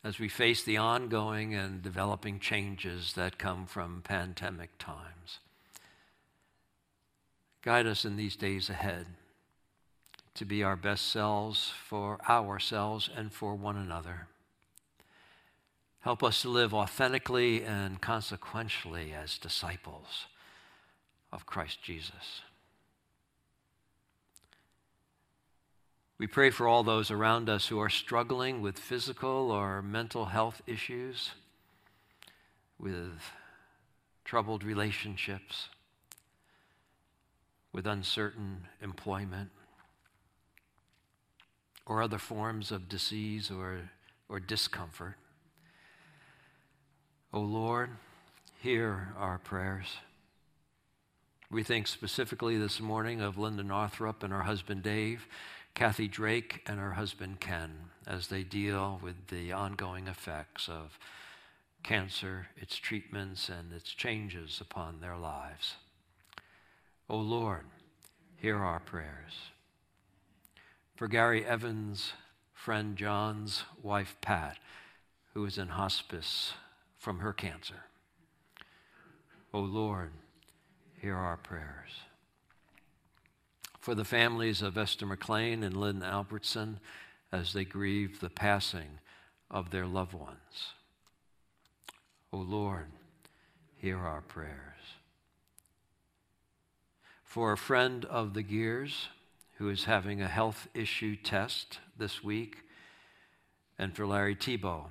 as 0.02 0.18
we 0.18 0.30
face 0.30 0.64
the 0.64 0.78
ongoing 0.78 1.54
and 1.54 1.82
developing 1.82 2.40
changes 2.40 3.12
that 3.16 3.38
come 3.38 3.66
from 3.66 4.02
pandemic 4.02 4.78
times. 4.78 5.40
Guide 7.62 7.86
us 7.86 8.06
in 8.06 8.16
these 8.16 8.38
days 8.38 8.70
ahead 8.70 9.08
to 10.36 10.46
be 10.46 10.64
our 10.64 10.78
best 10.78 11.12
selves 11.12 11.74
for 11.86 12.18
ourselves 12.30 13.10
and 13.14 13.34
for 13.34 13.56
one 13.56 13.76
another. 13.76 14.30
Help 16.06 16.22
us 16.22 16.44
to 16.44 16.50
live 16.50 16.72
authentically 16.72 17.64
and 17.64 18.00
consequentially 18.00 19.12
as 19.12 19.40
disciples 19.40 20.28
of 21.34 21.48
Christ 21.48 21.82
Jesus. 21.82 22.44
We 26.20 26.28
pray 26.28 26.52
for 26.52 26.68
all 26.68 26.84
those 26.84 27.10
around 27.10 27.50
us 27.50 27.70
who 27.70 27.80
are 27.80 27.90
struggling 27.90 28.62
with 28.62 28.78
physical 28.78 29.50
or 29.50 29.82
mental 29.82 30.26
health 30.26 30.62
issues, 30.68 31.32
with 32.78 33.32
troubled 34.24 34.64
relationships, 34.64 35.70
with 37.74 37.88
uncertain 37.88 38.68
employment, 38.80 39.50
or 41.88 42.04
other 42.04 42.20
forms 42.20 42.72
of 42.72 42.88
disease 42.88 43.50
or, 43.50 43.90
or 44.30 44.40
discomfort. 44.40 45.16
O 47.36 47.42
Lord, 47.42 47.90
hear 48.62 49.14
our 49.18 49.40
prayers. 49.40 49.98
We 51.52 51.64
think 51.64 51.86
specifically 51.86 52.58
this 52.58 52.80
morning 52.80 53.20
of 53.20 53.38
Linda 53.38 53.62
Northrup 53.62 54.24
and 54.24 54.32
her 54.32 54.44
husband 54.44 54.84
Dave, 54.84 55.28
Kathy 55.74 56.08
Drake 56.08 56.62
and 56.66 56.80
her 56.80 56.94
husband 56.94 57.42
Ken, 57.42 57.90
as 58.08 58.30
they 58.30 58.44
deal 58.44 59.02
with 59.04 59.28
the 59.28 59.52
ongoing 59.52 60.08
effects 60.08 60.70
of 60.70 60.98
cancer, 61.84 62.48
its 62.56 62.78
treatments, 62.78 63.50
and 63.50 63.74
its 63.74 63.92
changes 63.92 64.62
upon 64.62 65.02
their 65.02 65.18
lives. 65.18 65.76
O 67.10 67.18
Lord, 67.18 67.66
hear 68.38 68.60
our 68.60 68.80
prayers. 68.80 69.50
For 70.96 71.10
Gary 71.10 71.46
Evans' 71.46 72.14
friend 72.54 72.96
John's 72.96 73.66
wife 73.84 74.16
Pat, 74.22 74.58
who 75.34 75.44
is 75.44 75.58
in 75.58 75.68
hospice 75.68 76.54
from 77.06 77.20
her 77.20 77.34
cancer. 77.34 77.86
Oh 79.54 79.60
Lord, 79.60 80.10
hear 81.00 81.16
our 81.16 81.38
prayers. 81.38 81.92
For 83.80 83.94
the 83.94 84.04
families 84.04 84.64
of 84.64 84.76
Esther 84.76 85.06
McLean 85.06 85.62
and 85.62 85.78
Lynn 85.78 86.02
Albertson 86.02 86.80
as 87.32 87.54
they 87.54 87.64
grieve 87.64 88.20
the 88.20 88.32
passing 88.32 88.98
of 89.52 89.70
their 89.70 89.86
loved 89.86 90.16
ones. 90.16 90.74
O 92.34 92.40
oh 92.40 92.42
Lord, 92.42 92.88
hear 93.76 94.00
our 94.00 94.22
prayers. 94.22 94.96
For 97.24 97.52
a 97.52 97.58
friend 97.58 98.04
of 98.06 98.34
the 98.34 98.42
Gears 98.42 99.10
who 99.60 99.70
is 99.70 99.84
having 99.84 100.24
a 100.24 100.28
health 100.28 100.68
issue 100.74 101.16
test 101.16 101.78
this 102.00 102.24
week, 102.24 102.64
and 103.78 103.96
for 103.96 104.08
Larry 104.08 104.36
Tebow 104.36 104.86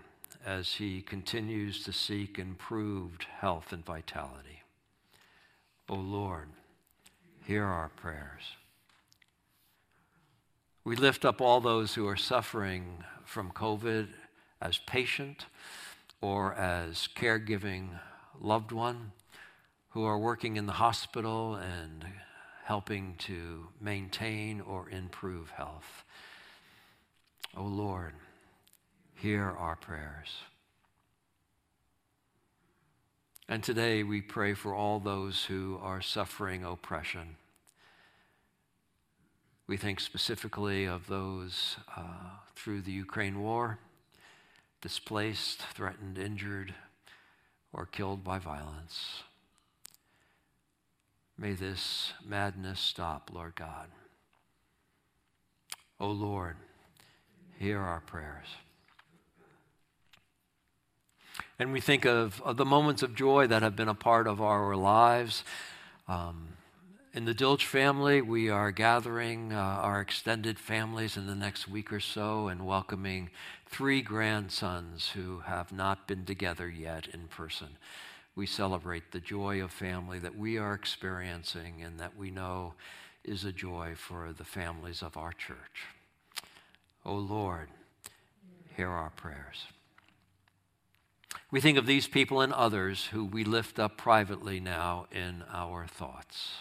as 0.44 0.74
he 0.74 1.00
continues 1.00 1.82
to 1.84 1.92
seek 1.92 2.38
improved 2.38 3.26
health 3.40 3.72
and 3.72 3.84
vitality. 3.84 4.62
O 5.88 5.94
Lord, 5.94 6.48
hear 7.46 7.64
our 7.64 7.90
prayers. 7.90 8.42
We 10.84 10.96
lift 10.96 11.24
up 11.24 11.40
all 11.40 11.60
those 11.60 11.94
who 11.94 12.06
are 12.06 12.16
suffering 12.16 13.04
from 13.24 13.50
COVID 13.52 14.08
as 14.60 14.78
patient 14.78 15.46
or 16.20 16.54
as 16.54 17.08
caregiving 17.14 18.00
loved 18.40 18.72
one 18.72 19.12
who 19.90 20.04
are 20.04 20.18
working 20.18 20.56
in 20.56 20.66
the 20.66 20.72
hospital 20.72 21.54
and 21.54 22.04
helping 22.64 23.14
to 23.18 23.68
maintain 23.80 24.60
or 24.60 24.88
improve 24.90 25.50
health. 25.50 26.04
O 27.56 27.62
oh 27.62 27.66
Lord, 27.66 28.14
hear 29.14 29.44
our 29.44 29.76
prayers. 29.76 30.28
And 33.48 33.62
today 33.62 34.02
we 34.02 34.20
pray 34.20 34.54
for 34.54 34.74
all 34.74 35.00
those 35.00 35.44
who 35.44 35.78
are 35.82 36.00
suffering 36.00 36.64
oppression. 36.64 37.36
We 39.66 39.76
think 39.76 40.00
specifically 40.00 40.86
of 40.86 41.06
those 41.06 41.76
uh, 41.96 42.30
through 42.54 42.82
the 42.82 42.92
Ukraine 42.92 43.40
war, 43.40 43.78
displaced, 44.80 45.62
threatened, 45.74 46.18
injured, 46.18 46.74
or 47.72 47.86
killed 47.86 48.24
by 48.24 48.38
violence. 48.38 49.22
May 51.36 51.52
this 51.52 52.12
madness 52.24 52.80
stop, 52.80 53.30
Lord 53.32 53.56
God. 53.56 53.88
O 56.00 56.06
oh 56.06 56.10
Lord, 56.10 56.56
hear 57.58 57.80
our 57.80 58.00
prayers. 58.00 58.46
And 61.58 61.72
we 61.72 61.80
think 61.80 62.04
of, 62.04 62.42
of 62.42 62.56
the 62.56 62.64
moments 62.64 63.02
of 63.02 63.14
joy 63.14 63.46
that 63.46 63.62
have 63.62 63.76
been 63.76 63.88
a 63.88 63.94
part 63.94 64.26
of 64.26 64.40
our 64.40 64.74
lives. 64.74 65.44
Um, 66.08 66.48
in 67.12 67.26
the 67.26 67.34
Dilch 67.34 67.64
family, 67.64 68.20
we 68.20 68.50
are 68.50 68.72
gathering 68.72 69.52
uh, 69.52 69.56
our 69.56 70.00
extended 70.00 70.58
families 70.58 71.16
in 71.16 71.28
the 71.28 71.34
next 71.36 71.68
week 71.68 71.92
or 71.92 72.00
so 72.00 72.48
and 72.48 72.66
welcoming 72.66 73.30
three 73.66 74.02
grandsons 74.02 75.10
who 75.10 75.38
have 75.40 75.70
not 75.70 76.08
been 76.08 76.24
together 76.24 76.68
yet 76.68 77.06
in 77.06 77.28
person. 77.28 77.68
We 78.34 78.46
celebrate 78.46 79.12
the 79.12 79.20
joy 79.20 79.62
of 79.62 79.70
family 79.70 80.18
that 80.18 80.36
we 80.36 80.58
are 80.58 80.74
experiencing 80.74 81.82
and 81.84 82.00
that 82.00 82.16
we 82.16 82.32
know 82.32 82.74
is 83.22 83.44
a 83.44 83.52
joy 83.52 83.94
for 83.96 84.34
the 84.36 84.44
families 84.44 85.02
of 85.02 85.16
our 85.16 85.32
church. 85.32 85.86
Oh 87.06 87.14
Lord, 87.14 87.68
hear 88.76 88.88
our 88.90 89.10
prayers. 89.10 89.66
We 91.50 91.60
think 91.60 91.78
of 91.78 91.86
these 91.86 92.08
people 92.08 92.40
and 92.40 92.52
others 92.52 93.06
who 93.06 93.24
we 93.24 93.44
lift 93.44 93.78
up 93.78 93.96
privately 93.96 94.60
now 94.60 95.06
in 95.12 95.44
our 95.52 95.86
thoughts. 95.86 96.54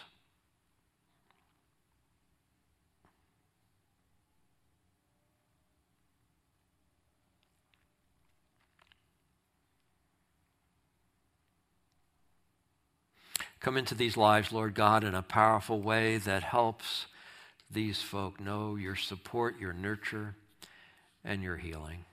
Come 13.63 13.77
into 13.77 13.95
these 13.95 14.17
lives, 14.17 14.51
Lord 14.51 14.75
God, 14.75 15.05
in 15.05 15.15
a 15.15 15.21
powerful 15.21 15.79
way 15.81 16.17
that 16.17 16.43
helps 16.43 17.05
these 17.71 18.01
folk 18.01 18.41
know 18.41 18.75
your 18.75 18.97
support, 18.97 19.57
your 19.57 19.71
nurture, 19.71 20.35
and 21.23 21.41
your 21.41 21.55
healing. 21.55 22.03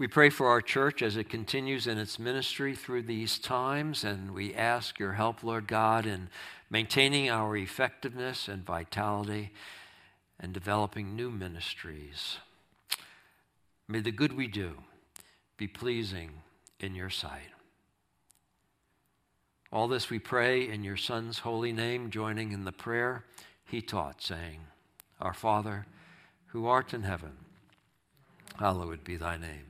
We 0.00 0.08
pray 0.08 0.30
for 0.30 0.48
our 0.48 0.62
church 0.62 1.02
as 1.02 1.18
it 1.18 1.28
continues 1.28 1.86
in 1.86 1.98
its 1.98 2.18
ministry 2.18 2.74
through 2.74 3.02
these 3.02 3.38
times, 3.38 4.02
and 4.02 4.32
we 4.32 4.54
ask 4.54 4.98
your 4.98 5.12
help, 5.12 5.44
Lord 5.44 5.66
God, 5.66 6.06
in 6.06 6.30
maintaining 6.70 7.28
our 7.28 7.54
effectiveness 7.54 8.48
and 8.48 8.64
vitality 8.64 9.50
and 10.38 10.54
developing 10.54 11.14
new 11.14 11.30
ministries. 11.30 12.38
May 13.88 14.00
the 14.00 14.10
good 14.10 14.34
we 14.34 14.46
do 14.46 14.78
be 15.58 15.68
pleasing 15.68 16.30
in 16.78 16.94
your 16.94 17.10
sight. 17.10 17.50
All 19.70 19.86
this 19.86 20.08
we 20.08 20.18
pray 20.18 20.66
in 20.66 20.82
your 20.82 20.96
Son's 20.96 21.40
holy 21.40 21.72
name, 21.72 22.08
joining 22.08 22.52
in 22.52 22.64
the 22.64 22.72
prayer 22.72 23.26
he 23.66 23.82
taught, 23.82 24.22
saying, 24.22 24.60
Our 25.20 25.34
Father, 25.34 25.84
who 26.46 26.66
art 26.66 26.94
in 26.94 27.02
heaven, 27.02 27.32
hallowed 28.58 29.04
be 29.04 29.18
thy 29.18 29.36
name. 29.36 29.69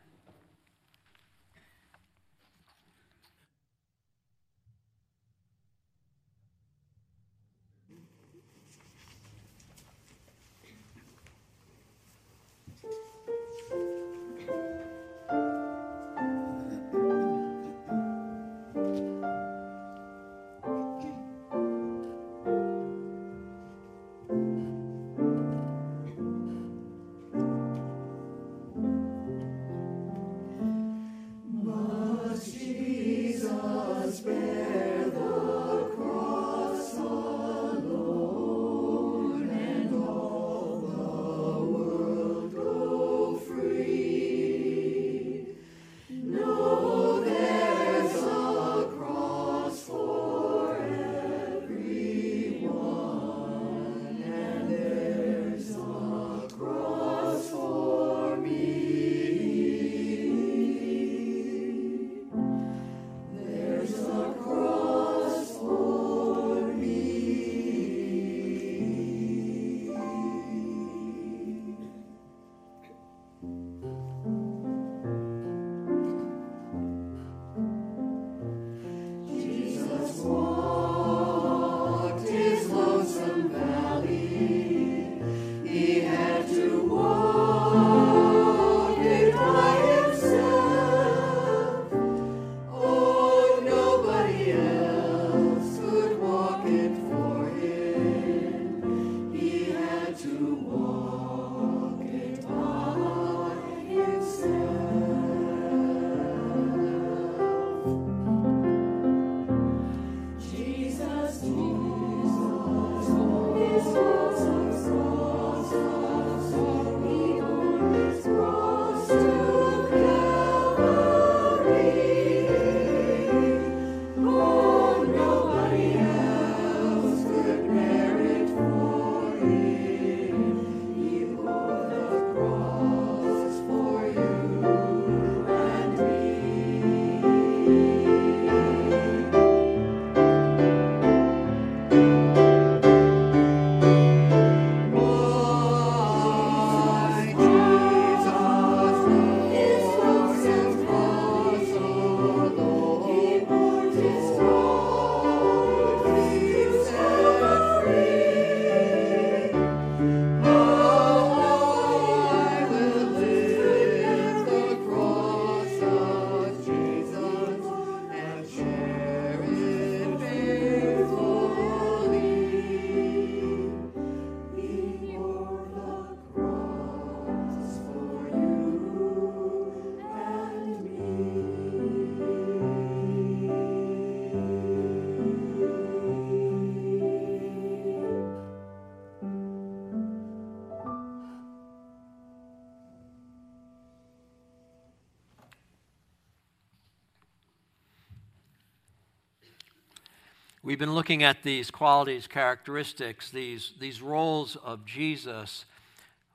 We've 200.63 200.77
been 200.77 200.93
looking 200.93 201.23
at 201.23 201.41
these 201.41 201.71
qualities, 201.71 202.27
characteristics, 202.27 203.31
these, 203.31 203.73
these 203.79 203.99
roles 203.99 204.55
of 204.57 204.85
Jesus 204.85 205.65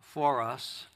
for 0.00 0.42
us. 0.42 0.86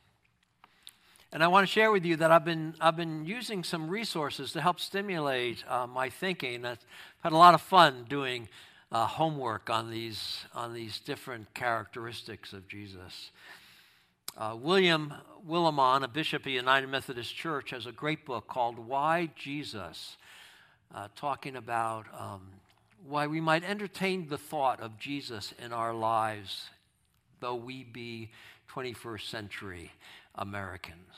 And 1.32 1.40
I 1.40 1.46
want 1.46 1.64
to 1.64 1.72
share 1.72 1.92
with 1.92 2.04
you 2.04 2.16
that 2.16 2.32
I've 2.32 2.44
been, 2.44 2.74
I've 2.80 2.96
been 2.96 3.24
using 3.24 3.62
some 3.62 3.88
resources 3.88 4.50
to 4.54 4.60
help 4.60 4.80
stimulate 4.80 5.62
uh, 5.68 5.86
my 5.86 6.10
thinking. 6.10 6.64
I've 6.64 6.84
had 7.22 7.32
a 7.32 7.36
lot 7.36 7.54
of 7.54 7.60
fun 7.60 8.04
doing 8.08 8.48
uh, 8.90 9.06
homework 9.06 9.70
on 9.70 9.92
these, 9.92 10.38
on 10.52 10.74
these 10.74 10.98
different 10.98 11.54
characteristics 11.54 12.52
of 12.52 12.66
Jesus. 12.66 13.30
Uh, 14.36 14.56
William 14.60 15.14
Willimon, 15.48 16.02
a 16.02 16.08
bishop 16.08 16.46
of 16.46 16.50
United 16.50 16.88
Methodist 16.88 17.36
Church, 17.36 17.70
has 17.70 17.86
a 17.86 17.92
great 17.92 18.26
book 18.26 18.48
called 18.48 18.76
Why 18.76 19.30
Jesus, 19.36 20.16
uh, 20.92 21.06
talking 21.14 21.54
about 21.54 22.06
um, 22.18 22.40
why 23.06 23.26
we 23.26 23.40
might 23.40 23.64
entertain 23.64 24.28
the 24.28 24.38
thought 24.38 24.80
of 24.80 24.98
Jesus 24.98 25.54
in 25.64 25.72
our 25.72 25.94
lives, 25.94 26.68
though 27.40 27.54
we 27.54 27.84
be 27.84 28.30
21st 28.74 29.28
century 29.28 29.92
Americans. 30.34 31.14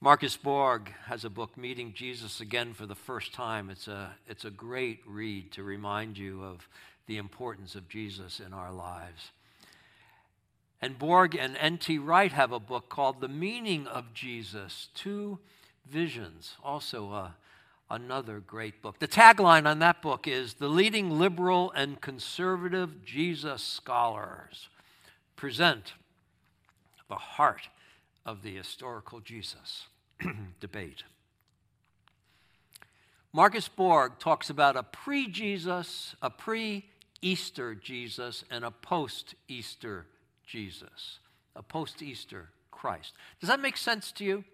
Marcus 0.00 0.36
Borg 0.36 0.92
has 1.06 1.24
a 1.24 1.30
book, 1.30 1.58
Meeting 1.58 1.92
Jesus 1.94 2.40
Again 2.40 2.72
for 2.72 2.86
the 2.86 2.94
First 2.94 3.34
Time. 3.34 3.68
It's 3.68 3.86
a, 3.86 4.14
it's 4.26 4.46
a 4.46 4.50
great 4.50 5.00
read 5.06 5.52
to 5.52 5.62
remind 5.62 6.16
you 6.16 6.42
of 6.42 6.66
the 7.06 7.18
importance 7.18 7.74
of 7.74 7.88
Jesus 7.88 8.40
in 8.40 8.54
our 8.54 8.72
lives. 8.72 9.30
And 10.80 10.98
Borg 10.98 11.34
and 11.34 11.54
N.T. 11.58 11.98
Wright 11.98 12.32
have 12.32 12.52
a 12.52 12.58
book 12.58 12.88
called 12.88 13.20
The 13.20 13.28
Meaning 13.28 13.86
of 13.86 14.14
Jesus 14.14 14.88
Two 14.94 15.38
Visions, 15.86 16.54
also 16.64 17.12
a, 17.12 17.34
another 17.90 18.40
great 18.40 18.80
book. 18.80 18.98
The 18.98 19.08
tagline 19.08 19.66
on 19.66 19.80
that 19.80 20.00
book 20.00 20.28
is 20.28 20.54
The 20.54 20.68
Leading 20.68 21.18
Liberal 21.18 21.72
and 21.72 22.00
Conservative 22.00 23.04
Jesus 23.04 23.62
Scholars 23.62 24.68
Present 25.36 25.94
the 27.10 27.16
Heart 27.16 27.68
of 28.24 28.42
the 28.42 28.54
Historical 28.54 29.20
Jesus 29.20 29.88
Debate. 30.60 31.02
Marcus 33.32 33.68
Borg 33.68 34.18
talks 34.18 34.48
about 34.48 34.76
a 34.76 34.82
pre 34.82 35.26
Jesus, 35.28 36.14
a 36.22 36.30
pre 36.30 36.86
Easter 37.20 37.74
Jesus, 37.74 38.44
and 38.50 38.64
a 38.64 38.70
post 38.70 39.34
Easter 39.48 40.06
Jesus, 40.46 41.18
a 41.54 41.62
post 41.62 42.00
Easter 42.00 42.48
Christ. 42.70 43.12
Does 43.40 43.48
that 43.48 43.60
make 43.60 43.76
sense 43.76 44.10
to 44.12 44.24
you? 44.24 44.44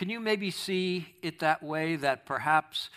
Can 0.00 0.08
you 0.08 0.18
maybe 0.18 0.50
see 0.50 1.14
it 1.20 1.40
that 1.40 1.62
way 1.62 1.94
that 1.96 2.24
perhaps 2.24 2.88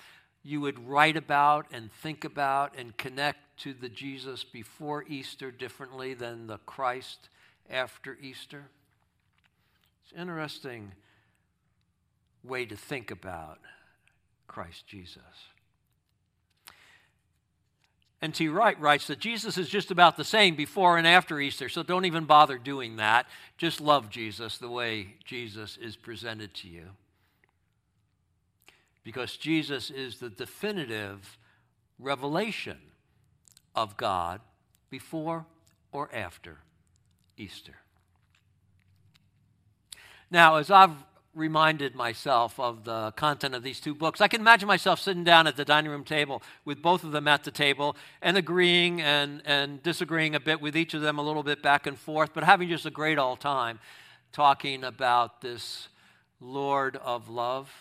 you 0.41 0.61
would 0.61 0.87
write 0.87 1.17
about 1.17 1.65
and 1.73 1.91
think 1.91 2.23
about 2.23 2.77
and 2.77 2.95
connect 2.95 3.39
to 3.57 3.73
the 3.73 3.89
Jesus 3.89 4.45
before 4.45 5.03
Easter 5.09 5.51
differently 5.51 6.13
than 6.13 6.47
the 6.47 6.59
Christ 6.59 7.27
after 7.69 8.17
Easter? 8.21 8.69
It's 10.01 10.13
an 10.13 10.21
interesting 10.21 10.93
way 12.41 12.65
to 12.65 12.77
think 12.77 13.11
about 13.11 13.59
Christ 14.47 14.87
Jesus. 14.87 15.19
N.T. 18.23 18.47
Wright 18.47 18.79
writes 18.79 19.07
that 19.07 19.19
Jesus 19.19 19.57
is 19.57 19.67
just 19.67 19.91
about 19.91 20.15
the 20.15 20.23
same 20.23 20.55
before 20.55 20.97
and 20.97 21.05
after 21.05 21.41
Easter, 21.41 21.67
so 21.67 21.83
don't 21.83 22.05
even 22.05 22.23
bother 22.23 22.57
doing 22.57 22.95
that. 22.95 23.25
Just 23.57 23.81
love 23.81 24.09
Jesus 24.09 24.57
the 24.57 24.69
way 24.69 25.15
Jesus 25.25 25.75
is 25.75 25.97
presented 25.97 26.53
to 26.53 26.69
you. 26.69 26.85
Because 29.03 29.35
Jesus 29.35 29.89
is 29.89 30.19
the 30.19 30.29
definitive 30.29 31.37
revelation 31.99 32.77
of 33.75 33.97
God 33.97 34.39
before 34.89 35.45
or 35.91 36.09
after 36.15 36.59
Easter. 37.35 37.75
Now, 40.31 40.55
as 40.55 40.71
I've 40.71 40.95
reminded 41.35 41.95
myself 41.95 42.59
of 42.59 42.83
the 42.83 43.11
content 43.11 43.55
of 43.55 43.63
these 43.63 43.79
two 43.79 43.95
books. 43.95 44.21
I 44.21 44.27
can 44.27 44.41
imagine 44.41 44.67
myself 44.67 44.99
sitting 44.99 45.23
down 45.23 45.47
at 45.47 45.57
the 45.57 45.65
dining 45.65 45.89
room 45.89 46.03
table 46.03 46.43
with 46.63 46.81
both 46.81 47.03
of 47.03 47.11
them 47.11 47.27
at 47.27 47.43
the 47.43 47.51
table 47.51 47.95
and 48.21 48.37
agreeing 48.37 49.01
and, 49.01 49.41
and 49.45 49.81
disagreeing 49.81 50.35
a 50.35 50.39
bit 50.39 50.61
with 50.61 50.77
each 50.77 50.93
of 50.93 51.01
them 51.01 51.17
a 51.17 51.23
little 51.23 51.43
bit 51.43 51.63
back 51.63 51.87
and 51.87 51.97
forth, 51.97 52.31
but 52.33 52.43
having 52.43 52.69
just 52.69 52.85
a 52.85 52.91
great 52.91 53.17
old 53.17 53.39
time 53.39 53.79
talking 54.31 54.83
about 54.83 55.41
this 55.41 55.87
Lord 56.39 56.97
of 56.97 57.29
love, 57.29 57.71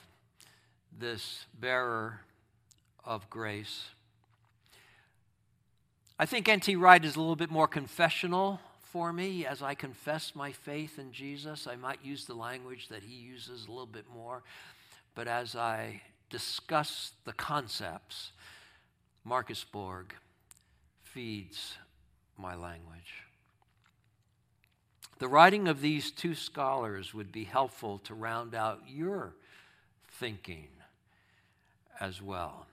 this 0.98 1.46
bearer 1.58 2.20
of 3.04 3.28
grace. 3.28 3.86
I 6.18 6.26
think 6.26 6.48
N.T. 6.48 6.76
Wright 6.76 7.04
is 7.04 7.16
a 7.16 7.20
little 7.20 7.36
bit 7.36 7.50
more 7.50 7.66
confessional 7.66 8.60
for 8.92 9.11
me 9.12 9.46
as 9.46 9.62
I 9.62 9.74
confess 9.74 10.35
my 10.35 10.52
faith 10.52 10.98
in 10.98 11.12
Jesus. 11.12 11.66
I 11.66 11.76
might 11.76 12.05
use 12.05 12.26
the 12.26 12.35
language 12.35 12.88
that 12.88 13.02
he 13.02 13.14
uses 13.14 13.66
a 13.66 13.70
little 13.70 13.87
bit 13.87 14.05
more. 14.12 14.42
But 15.14 15.28
as 15.28 15.57
I 15.57 16.02
discuss 16.28 17.12
the 17.24 17.33
concepts, 17.33 18.33
Marcus 19.24 19.64
Borg 19.64 20.14
feeds 21.02 21.78
my 22.37 22.55
language. 22.55 23.24
The 25.18 25.28
writing 25.28 25.68
of 25.68 25.81
these 25.81 26.11
two 26.11 26.35
scholars 26.35 27.14
would 27.14 27.33
be 27.33 27.44
helpful 27.44 27.98
to 28.00 28.14
round 28.14 28.55
out 28.55 28.83
your 28.88 29.33
thinking 30.11 30.68
as 31.98 32.20
well 32.20 32.66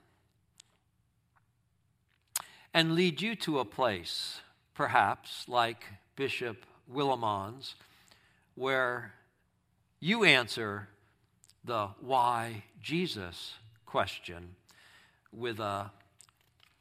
and 2.74 2.94
lead 2.94 3.20
you 3.20 3.34
to 3.34 3.58
a 3.58 3.64
place, 3.64 4.40
perhaps 4.74 5.48
like 5.48 5.84
Bishop 6.20 6.66
Willimon's, 6.86 7.76
where 8.54 9.14
you 10.00 10.22
answer 10.22 10.86
the 11.64 11.88
why 11.98 12.64
Jesus 12.78 13.54
question 13.86 14.54
with 15.32 15.58
a, 15.58 15.90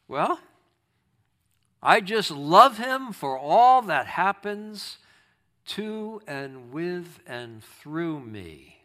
well, 0.09 0.41
I 1.81 2.01
just 2.01 2.31
love 2.31 2.79
him 2.79 3.13
for 3.13 3.39
all 3.39 3.81
that 3.83 4.07
happens 4.07 4.97
to 5.67 6.21
and 6.27 6.73
with 6.73 7.21
and 7.25 7.63
through 7.63 8.19
me 8.19 8.81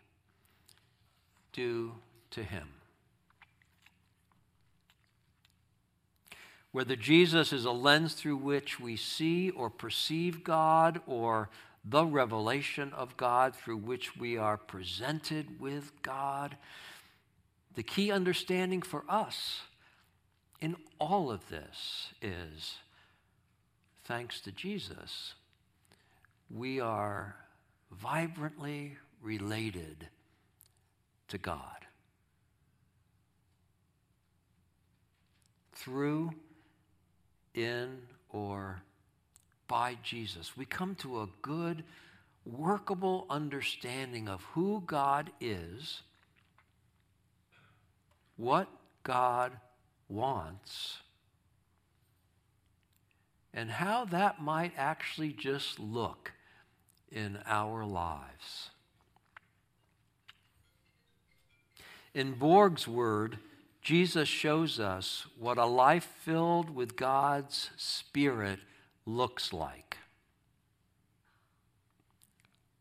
due 1.53 1.95
to 2.31 2.45
him. 2.45 2.69
Whether 6.75 6.97
Jesus 6.97 7.53
is 7.53 7.65
a 7.65 7.71
lens 7.71 8.15
through 8.15 8.37
which 8.37 8.81
we 8.81 8.97
see 8.97 9.49
or 9.49 9.71
perceive 9.71 10.43
God, 10.43 11.01
or 11.07 11.49
the 11.85 12.05
revelation 12.05 12.93
of 12.95 13.17
God 13.17 13.55
through 13.55 13.77
which 13.77 14.17
we 14.17 14.37
are 14.37 14.57
presented 14.57 15.61
with 15.61 15.93
God. 16.03 16.57
The 17.77 17.85
key 17.85 18.11
understanding 18.11 18.83
for 18.83 19.05
us 19.09 19.61
in 20.61 20.75
all 20.99 21.31
of 21.31 21.49
this 21.49 22.09
is 22.21 22.79
thanks 24.05 24.41
to 24.41 24.51
Jesus, 24.51 25.35
we 26.51 26.81
are 26.81 27.37
vibrantly 27.93 28.97
related 29.23 30.09
to 31.29 31.39
God. 31.39 31.87
Through 35.73 36.33
in 37.55 37.99
or 38.31 38.83
by 39.69 39.97
Jesus. 40.03 40.57
We 40.57 40.65
come 40.65 40.95
to 40.97 41.21
a 41.21 41.29
good, 41.43 41.85
workable 42.45 43.27
understanding 43.31 44.29
of 44.29 44.43
who 44.53 44.83
God 44.87 45.31
is, 45.41 46.03
what 48.37 48.69
God 49.03 49.53
wants, 50.09 50.99
and 53.55 53.71
how 53.71 54.05
that 54.07 54.43
might 54.43 54.73
actually 54.77 55.33
just 55.33 55.79
look 55.79 56.33
in 57.11 57.39
our 57.47 57.85
lives. 57.85 58.71
In 62.13 62.33
Borg's 62.35 62.87
word, 62.87 63.39
Jesus 63.85 64.31
shows 64.31 64.81
us 64.81 65.27
what 65.39 65.59
a 65.59 65.67
life 65.67 66.09
filled 66.23 66.75
with 66.75 66.97
God's 66.97 67.71
Spirit 67.77 68.59
looks 69.05 69.53
like. 69.53 69.99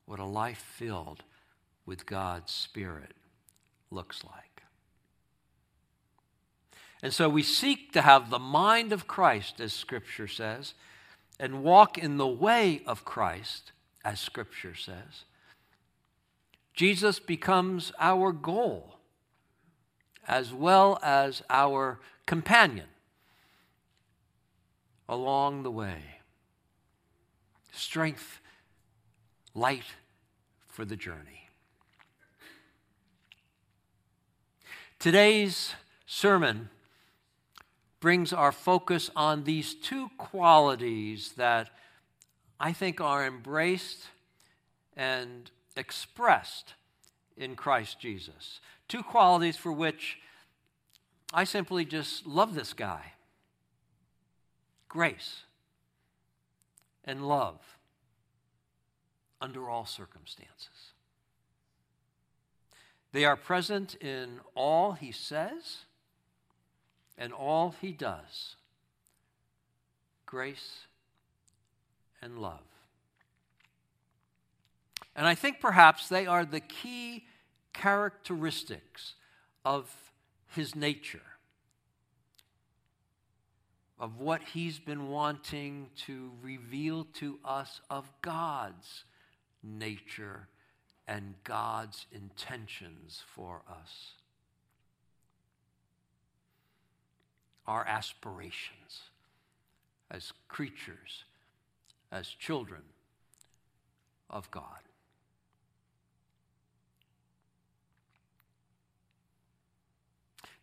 What 0.06 0.20
a 0.20 0.26
life 0.26 0.64
filled 0.78 1.24
with 1.86 2.06
God's 2.06 2.54
Spirit 2.54 3.12
looks 3.92 4.24
like. 4.24 4.64
And 7.02 7.14
so 7.14 7.28
we 7.28 7.44
seek 7.44 7.92
to 7.92 8.02
have 8.02 8.30
the 8.30 8.40
mind 8.40 8.94
of 8.94 9.06
Christ, 9.06 9.60
as 9.60 9.74
Scripture 9.74 10.30
says, 10.30 10.74
and 11.38 11.64
walk 11.64 11.98
in 11.98 12.16
the 12.16 12.26
way 12.26 12.82
of 12.88 13.04
Christ, 13.04 13.74
as 14.06 14.22
Scripture 14.22 14.74
says. 14.74 15.26
Jesus 16.74 17.20
becomes 17.20 17.92
our 18.00 18.32
goal 18.32 18.93
as 20.28 20.54
well 20.54 21.00
as 21.02 21.42
our 21.50 22.00
companion 22.26 22.88
along 25.10 25.64
the 25.64 25.72
way. 25.72 26.02
Strength, 27.72 28.40
light 29.54 29.96
for 30.68 30.86
the 30.86 30.96
journey. 30.96 31.50
Today's 35.00 35.74
sermon 36.06 36.70
brings 38.00 38.32
our 38.32 38.52
focus 38.52 39.10
on 39.16 39.44
these 39.44 39.74
two 39.74 40.10
qualities 40.18 41.34
that 41.38 41.70
I 42.60 42.72
think 42.74 43.02
are 43.02 43.26
embraced 43.26 44.08
and 44.96 45.52
expressed 45.76 46.74
in 47.36 47.56
Christ 47.56 48.00
Jesus. 48.00 48.62
Two 48.94 49.02
qualities 49.02 49.58
for 49.58 49.72
which 49.72 50.20
I 51.34 51.46
simply 51.46 51.84
just 51.84 52.28
love 52.28 52.54
this 52.54 52.74
guy 52.74 53.14
grace 54.88 55.46
and 57.04 57.28
love 57.28 57.60
under 59.42 59.68
all 59.68 59.88
circumstances. 59.88 60.92
They 63.14 63.26
are 63.26 63.36
present 63.36 63.96
in 63.96 64.42
all 64.54 64.92
he 64.92 65.12
says 65.12 65.86
and 67.18 67.34
all 67.34 67.74
he 67.82 67.94
does 67.94 68.58
grace 70.28 70.82
and 72.22 72.38
love. 72.38 72.62
And 75.16 75.26
I 75.26 75.34
think 75.34 75.60
perhaps 75.60 76.10
they 76.10 76.28
are 76.28 76.46
the 76.46 76.60
key 76.60 77.24
characteristics 77.74 79.16
of 79.66 79.90
his 80.48 80.76
nature, 80.76 81.22
of 84.00 84.20
what 84.20 84.42
he's 84.54 84.80
been 84.80 85.10
wanting 85.10 85.90
to 86.06 86.32
reveal 86.42 87.06
to 87.16 87.40
us 87.44 87.82
of 87.90 88.12
God's 88.22 89.04
nature 89.64 90.48
and 91.08 91.36
God's 91.44 92.06
intentions 92.12 93.24
for 93.36 93.62
us. 93.70 94.12
Our 97.66 97.86
aspirations 97.88 99.10
as 100.14 100.32
creatures, 100.48 101.26
as 102.12 102.28
children 102.28 102.82
of 104.30 104.50
God. 104.52 104.82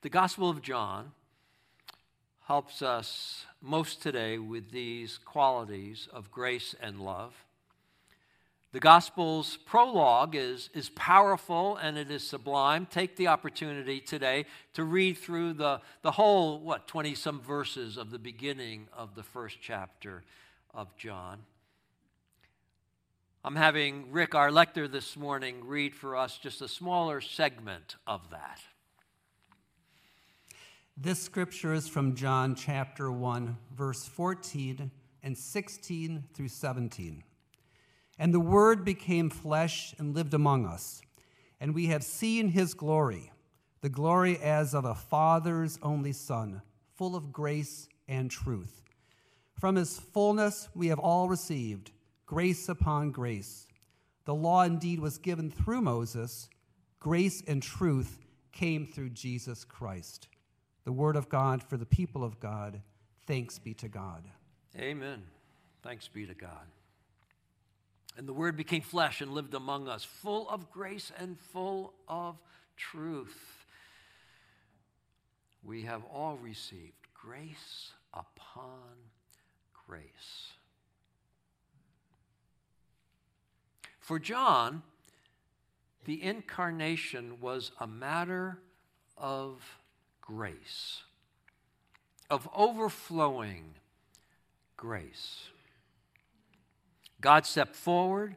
The 0.02 0.08
Gospel 0.08 0.48
of 0.48 0.62
John 0.62 1.12
helps 2.46 2.80
us 2.80 3.44
most 3.60 4.02
today 4.02 4.38
with 4.38 4.70
these 4.70 5.18
qualities 5.18 6.08
of 6.10 6.30
grace 6.30 6.74
and 6.80 7.00
love. 7.02 7.34
The 8.72 8.80
Gospel's 8.80 9.58
prologue 9.58 10.34
is, 10.34 10.70
is 10.72 10.88
powerful 10.88 11.76
and 11.76 11.98
it 11.98 12.10
is 12.10 12.26
sublime. 12.26 12.86
Take 12.86 13.16
the 13.16 13.26
opportunity 13.26 14.00
today 14.00 14.46
to 14.72 14.84
read 14.84 15.18
through 15.18 15.52
the, 15.52 15.82
the 16.00 16.12
whole, 16.12 16.60
what, 16.60 16.88
20 16.88 17.14
some 17.14 17.42
verses 17.42 17.98
of 17.98 18.10
the 18.10 18.18
beginning 18.18 18.88
of 18.96 19.14
the 19.14 19.22
first 19.22 19.58
chapter 19.60 20.22
of 20.72 20.96
John. 20.96 21.40
I'm 23.44 23.56
having 23.56 24.10
Rick, 24.12 24.34
our 24.34 24.50
lector, 24.50 24.88
this 24.88 25.14
morning 25.14 25.66
read 25.66 25.94
for 25.94 26.16
us 26.16 26.38
just 26.38 26.62
a 26.62 26.68
smaller 26.68 27.20
segment 27.20 27.96
of 28.06 28.30
that. 28.30 28.60
This 31.02 31.22
scripture 31.22 31.72
is 31.72 31.88
from 31.88 32.14
John 32.14 32.54
chapter 32.54 33.10
1, 33.10 33.56
verse 33.74 34.06
14 34.06 34.90
and 35.22 35.38
16 35.38 36.24
through 36.34 36.48
17. 36.48 37.24
And 38.18 38.34
the 38.34 38.38
Word 38.38 38.84
became 38.84 39.30
flesh 39.30 39.94
and 39.98 40.14
lived 40.14 40.34
among 40.34 40.66
us, 40.66 41.00
and 41.58 41.74
we 41.74 41.86
have 41.86 42.04
seen 42.04 42.48
his 42.48 42.74
glory, 42.74 43.32
the 43.80 43.88
glory 43.88 44.36
as 44.40 44.74
of 44.74 44.84
a 44.84 44.94
Father's 44.94 45.78
only 45.82 46.12
Son, 46.12 46.60
full 46.94 47.16
of 47.16 47.32
grace 47.32 47.88
and 48.06 48.30
truth. 48.30 48.82
From 49.58 49.76
his 49.76 49.98
fullness 49.98 50.68
we 50.74 50.88
have 50.88 50.98
all 50.98 51.30
received 51.30 51.92
grace 52.26 52.68
upon 52.68 53.10
grace. 53.10 53.66
The 54.26 54.34
law 54.34 54.64
indeed 54.64 55.00
was 55.00 55.16
given 55.16 55.50
through 55.50 55.80
Moses, 55.80 56.50
grace 56.98 57.42
and 57.46 57.62
truth 57.62 58.18
came 58.52 58.86
through 58.86 59.10
Jesus 59.10 59.64
Christ 59.64 60.28
the 60.84 60.92
word 60.92 61.16
of 61.16 61.28
God 61.28 61.62
for 61.62 61.76
the 61.76 61.86
people 61.86 62.24
of 62.24 62.40
God. 62.40 62.80
Thanks 63.26 63.58
be 63.58 63.74
to 63.74 63.88
God. 63.88 64.24
Amen. 64.76 65.22
Thanks 65.82 66.08
be 66.08 66.26
to 66.26 66.34
God. 66.34 66.66
And 68.16 68.26
the 68.26 68.32
word 68.32 68.56
became 68.56 68.82
flesh 68.82 69.20
and 69.20 69.32
lived 69.32 69.54
among 69.54 69.88
us, 69.88 70.04
full 70.04 70.48
of 70.48 70.70
grace 70.70 71.12
and 71.18 71.38
full 71.38 71.94
of 72.08 72.36
truth. 72.76 73.66
We 75.62 75.82
have 75.82 76.02
all 76.12 76.36
received 76.36 77.08
grace 77.14 77.92
upon 78.12 78.80
grace. 79.86 80.52
For 83.98 84.18
John, 84.18 84.82
the 86.04 86.22
incarnation 86.22 87.40
was 87.40 87.70
a 87.78 87.86
matter 87.86 88.58
of 89.16 89.79
grace, 90.36 91.02
of 92.30 92.48
overflowing 92.54 93.74
grace. 94.76 95.48
God 97.20 97.44
stepped 97.44 97.74
forward, 97.74 98.36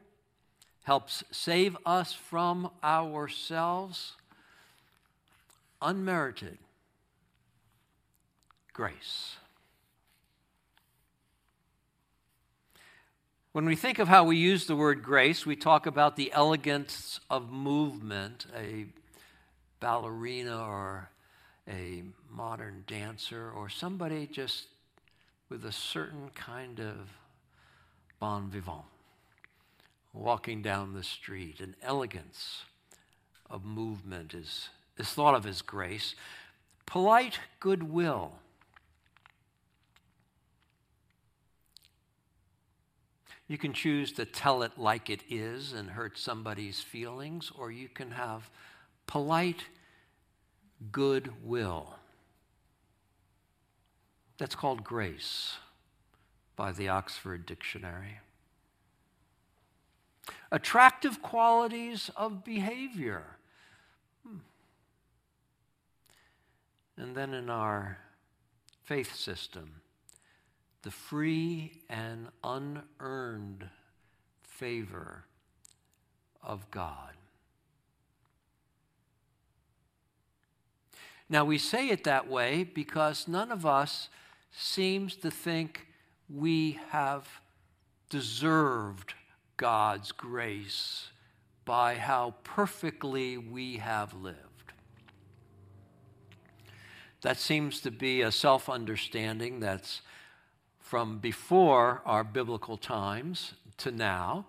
helps 0.86 1.24
save 1.30 1.78
us 1.86 2.12
from 2.12 2.72
ourselves, 2.84 4.14
unmerited 5.84 6.58
grace. 8.74 9.36
When 13.52 13.66
we 13.66 13.76
think 13.76 14.00
of 14.00 14.08
how 14.08 14.24
we 14.24 14.38
use 14.38 14.66
the 14.66 14.76
word 14.76 15.04
grace, 15.04 15.46
we 15.46 15.56
talk 15.56 15.86
about 15.86 16.16
the 16.16 16.32
elegance 16.34 17.20
of 17.30 17.52
movement, 17.52 18.48
a 18.58 18.88
ballerina 19.80 20.58
or 20.58 21.10
a 21.70 22.04
modern 22.30 22.84
dancer 22.88 23.52
or 23.52 23.70
somebody 23.70 24.28
just 24.28 24.66
with 25.50 25.66
a 25.66 25.72
certain 25.72 26.30
kind 26.36 26.80
of 26.80 27.10
bon 28.20 28.50
vivant 28.50 28.86
walking 30.14 30.62
down 30.62 30.94
the 30.94 31.04
street. 31.04 31.60
An 31.60 31.76
elegance 31.82 32.64
of 33.50 33.66
movement 33.66 34.34
is, 34.34 34.70
is 34.98 35.10
thought 35.10 35.36
of 35.36 35.46
as 35.46 35.62
grace. 35.62 36.16
Polite 36.86 37.40
goodwill. 37.60 38.34
You 43.48 43.58
can 43.58 43.74
choose 43.74 44.12
to 44.14 44.26
tell 44.26 44.64
it 44.64 44.72
like 44.78 45.10
it 45.10 45.22
is 45.30 45.74
and 45.74 45.92
hurt 45.92 46.18
somebody's 46.18 46.82
feelings, 46.82 47.52
or 47.56 47.72
you 47.72 47.90
can 47.90 48.12
have 48.12 48.50
polite 49.06 49.66
goodwill. 50.92 51.96
That's 54.38 54.56
called 54.56 54.84
grace 54.84 55.56
by 56.56 56.72
the 56.72 56.90
Oxford 56.90 57.46
Dictionary. 57.46 58.20
Attractive 60.52 61.22
qualities 61.22 62.12
of 62.16 62.44
behavior. 62.44 63.24
Hmm. 64.26 64.38
And 66.98 67.16
then 67.16 67.34
in 67.34 67.50
our 67.50 67.98
faith 68.84 69.16
system, 69.16 69.82
the 70.84 70.92
free 70.92 71.82
and 71.90 72.28
unearned 72.44 73.70
favor 74.44 75.24
of 76.44 76.70
God. 76.70 77.14
Now, 81.34 81.46
we 81.46 81.58
say 81.58 81.90
it 81.90 82.04
that 82.04 82.30
way 82.30 82.64
because 82.64 83.28
none 83.28 83.52
of 83.52 83.66
us 83.66 84.08
seems 84.52 85.16
to 85.16 85.32
think 85.32 85.88
we 86.30 86.80
have 86.90 87.28
deserved 88.12 89.16
God's 89.58 90.12
grace 90.12 91.08
by 91.66 91.96
how 91.96 92.36
perfectly 92.44 93.40
we 93.40 93.78
have 93.78 94.14
lived. 94.14 94.74
That 97.24 97.40
seems 97.40 97.82
to 97.82 97.90
be 97.90 98.22
a 98.22 98.32
self 98.32 98.70
understanding 98.70 99.60
that's 99.60 100.02
from 100.80 101.18
before 101.18 102.04
our 102.06 102.24
biblical 102.24 102.78
times 102.78 103.54
to 103.78 103.90
now. 103.90 104.46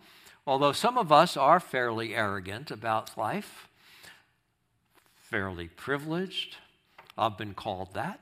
Although 0.47 0.72
some 0.72 0.99
of 0.99 1.11
us 1.11 1.35
are 1.35 1.61
fairly 1.61 2.14
arrogant 2.14 2.70
about 2.70 3.16
life, 3.16 3.70
fairly 5.16 5.68
privileged, 5.68 6.59
I've 7.16 7.38
been 7.38 7.54
called 7.54 7.94
that. 7.94 8.20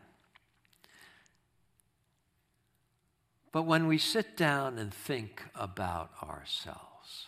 But 3.52 3.62
when 3.62 3.86
we 3.86 3.98
sit 3.98 4.36
down 4.36 4.78
and 4.78 4.92
think 4.92 5.42
about 5.54 6.10
ourselves, 6.22 7.26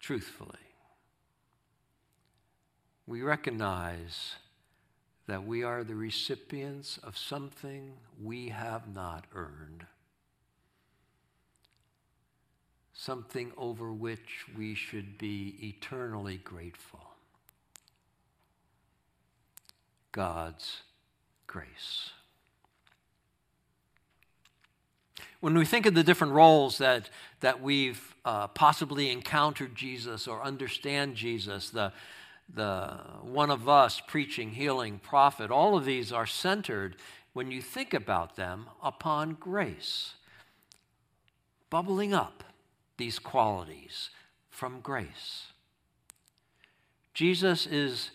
truthfully, 0.00 0.58
we 3.06 3.22
recognize 3.22 4.34
that 5.26 5.46
we 5.46 5.62
are 5.62 5.84
the 5.84 5.94
recipients 5.94 6.98
of 6.98 7.16
something 7.16 7.92
we 8.22 8.48
have 8.48 8.94
not 8.94 9.26
earned, 9.34 9.86
something 12.92 13.52
over 13.56 13.92
which 13.92 14.44
we 14.56 14.74
should 14.74 15.18
be 15.18 15.56
eternally 15.62 16.36
grateful. 16.36 17.13
God's 20.14 20.82
grace. 21.48 22.10
When 25.40 25.58
we 25.58 25.64
think 25.64 25.86
of 25.86 25.94
the 25.94 26.04
different 26.04 26.34
roles 26.34 26.78
that, 26.78 27.10
that 27.40 27.60
we've 27.60 28.14
uh, 28.24 28.46
possibly 28.46 29.10
encountered 29.10 29.74
Jesus 29.74 30.28
or 30.28 30.40
understand 30.40 31.16
Jesus, 31.16 31.70
the, 31.70 31.92
the 32.54 32.92
one 33.22 33.50
of 33.50 33.68
us 33.68 34.00
preaching, 34.06 34.52
healing, 34.52 35.00
prophet, 35.00 35.50
all 35.50 35.76
of 35.76 35.84
these 35.84 36.12
are 36.12 36.26
centered, 36.26 36.94
when 37.32 37.50
you 37.50 37.60
think 37.60 37.92
about 37.92 38.36
them, 38.36 38.66
upon 38.84 39.34
grace. 39.34 40.14
Bubbling 41.70 42.14
up 42.14 42.44
these 42.98 43.18
qualities 43.18 44.10
from 44.48 44.78
grace. 44.78 45.46
Jesus 47.14 47.66
is 47.66 48.12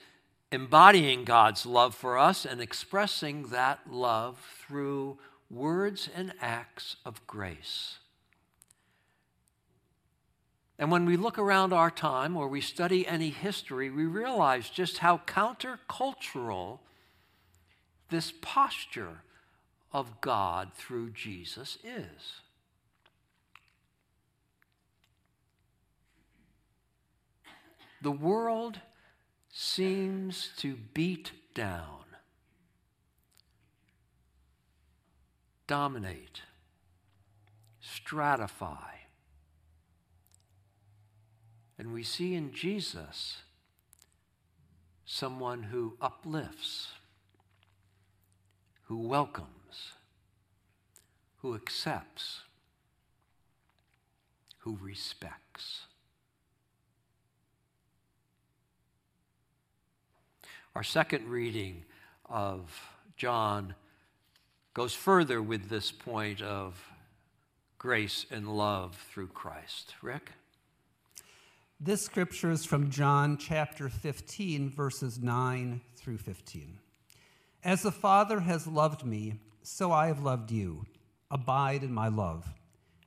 embodying 0.52 1.24
God's 1.24 1.66
love 1.66 1.94
for 1.94 2.18
us 2.18 2.46
and 2.46 2.60
expressing 2.60 3.44
that 3.50 3.92
love 3.92 4.40
through 4.66 5.18
words 5.50 6.10
and 6.14 6.34
acts 6.42 6.96
of 7.06 7.26
grace. 7.28 8.00
And 10.80 10.92
when 10.92 11.06
we 11.06 11.18
look 11.18 11.38
around 11.38 11.74
our 11.74 11.92
time 11.92 12.38
or 12.38 12.48
we 12.48 12.62
study 12.62 13.06
any 13.06 13.30
history, 13.30 13.90
we 13.90 14.06
realize 14.06 14.70
just 14.70 15.00
how 15.00 15.22
countercultural 15.28 16.80
this 18.10 18.34
posture 18.42 19.24
of 19.92 20.22
God 20.22 20.72
through 20.74 21.10
Jesus 21.12 21.78
is. 21.84 22.42
The 28.02 28.12
world 28.12 28.80
seems 29.62 30.52
to 30.56 30.78
beat 30.94 31.32
down, 31.54 32.06
dominate, 35.68 36.44
stratify. 37.84 39.02
And 41.78 41.92
we 41.92 42.04
see 42.04 42.36
in 42.36 42.54
Jesus 42.54 43.40
someone 45.06 45.64
who 45.64 45.98
uplifts, 46.00 46.94
who 48.84 48.98
welcomes, 48.98 49.92
who 51.42 51.54
accepts, 51.54 52.44
who 54.60 54.80
respects. 54.82 55.82
Our 60.80 60.84
second 60.84 61.28
reading 61.28 61.84
of 62.30 62.72
John 63.18 63.76
goes 64.74 64.94
further 64.94 65.42
with 65.42 65.68
this 65.68 65.92
point 65.92 66.42
of 66.42 66.82
grace 67.78 68.26
and 68.32 68.48
love 68.48 68.96
through 69.12 69.28
Christ. 69.28 69.96
Rick? 70.02 70.32
This 71.82 72.02
scripture 72.02 72.50
is 72.50 72.64
from 72.64 72.92
John 72.92 73.36
chapter 73.38 73.90
15, 73.90 74.70
verses 74.70 75.20
9 75.20 75.82
through 75.98 76.20
15. 76.20 76.80
As 77.62 77.82
the 77.82 77.92
Father 77.92 78.40
has 78.40 78.66
loved 78.66 79.06
me, 79.06 79.34
so 79.62 79.92
I 79.92 80.08
have 80.08 80.24
loved 80.24 80.50
you. 80.50 80.86
Abide 81.30 81.84
in 81.84 81.94
my 81.94 82.08
love. 82.08 82.54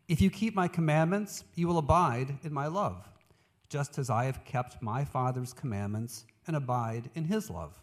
If 0.09 0.21
you 0.21 0.29
keep 0.29 0.55
my 0.55 0.69
commandments, 0.69 1.45
you 1.55 1.69
will 1.69 1.79
abide 1.79 2.37
in 2.43 2.53
my 2.53 2.67
love, 2.67 3.09
just 3.71 3.97
as 3.97 4.11
I 4.11 4.25
have 4.27 4.45
kept 4.45 4.83
my 4.83 5.07
Father's 5.07 5.55
commandments 5.55 6.27
and 6.47 6.57
abide 6.57 7.11
in 7.15 7.25
his 7.25 7.51
love. 7.51 7.81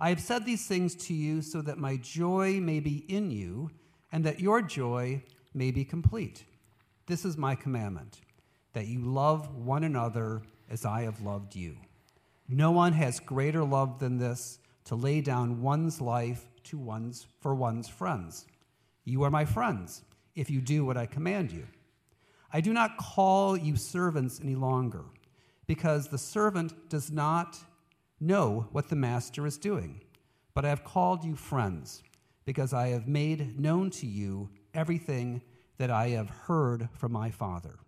I 0.00 0.08
have 0.08 0.20
said 0.20 0.44
these 0.44 0.66
things 0.66 0.94
to 1.06 1.14
you 1.14 1.42
so 1.42 1.62
that 1.62 1.78
my 1.78 1.96
joy 1.96 2.60
may 2.60 2.80
be 2.80 3.04
in 3.08 3.30
you 3.30 3.70
and 4.12 4.24
that 4.24 4.40
your 4.40 4.60
joy 4.62 5.22
may 5.54 5.70
be 5.70 5.84
complete. 5.84 6.44
This 7.06 7.24
is 7.24 7.36
my 7.36 7.54
commandment 7.54 8.20
that 8.72 8.86
you 8.86 9.00
love 9.00 9.54
one 9.54 9.84
another 9.84 10.42
as 10.68 10.84
I 10.84 11.02
have 11.02 11.20
loved 11.20 11.54
you. 11.54 11.76
No 12.48 12.72
one 12.72 12.92
has 12.92 13.20
greater 13.20 13.64
love 13.64 13.98
than 13.98 14.18
this 14.18 14.58
to 14.86 14.94
lay 14.94 15.20
down 15.20 15.62
one's 15.62 16.00
life 16.00 16.46
to 16.64 16.78
one's 16.78 17.26
for 17.40 17.54
one's 17.54 17.88
friends. 17.88 18.46
You 19.04 19.22
are 19.22 19.30
my 19.30 19.44
friends 19.44 20.02
if 20.34 20.50
you 20.50 20.60
do 20.60 20.84
what 20.84 20.96
I 20.96 21.06
command 21.06 21.52
you. 21.52 21.66
I 22.52 22.60
do 22.60 22.72
not 22.72 22.96
call 22.98 23.56
you 23.56 23.76
servants 23.76 24.40
any 24.42 24.54
longer 24.54 25.04
because 25.66 26.08
the 26.08 26.18
servant 26.18 26.88
does 26.88 27.10
not 27.10 27.58
know 28.24 28.68
what 28.72 28.88
the 28.88 28.96
Master 28.96 29.46
is 29.46 29.58
doing. 29.58 30.00
But 30.54 30.64
I 30.64 30.68
have 30.68 30.84
called 30.84 31.24
you 31.24 31.36
friends, 31.36 32.02
because 32.44 32.72
I 32.72 32.88
have 32.88 33.08
made 33.08 33.58
known 33.58 33.90
to 33.90 34.06
you 34.06 34.50
everything 34.72 35.42
that 35.78 35.90
I 35.90 36.08
have 36.08 36.30
heard 36.30 36.88
from 36.92 37.12
my 37.12 37.30
Father. 37.30 37.78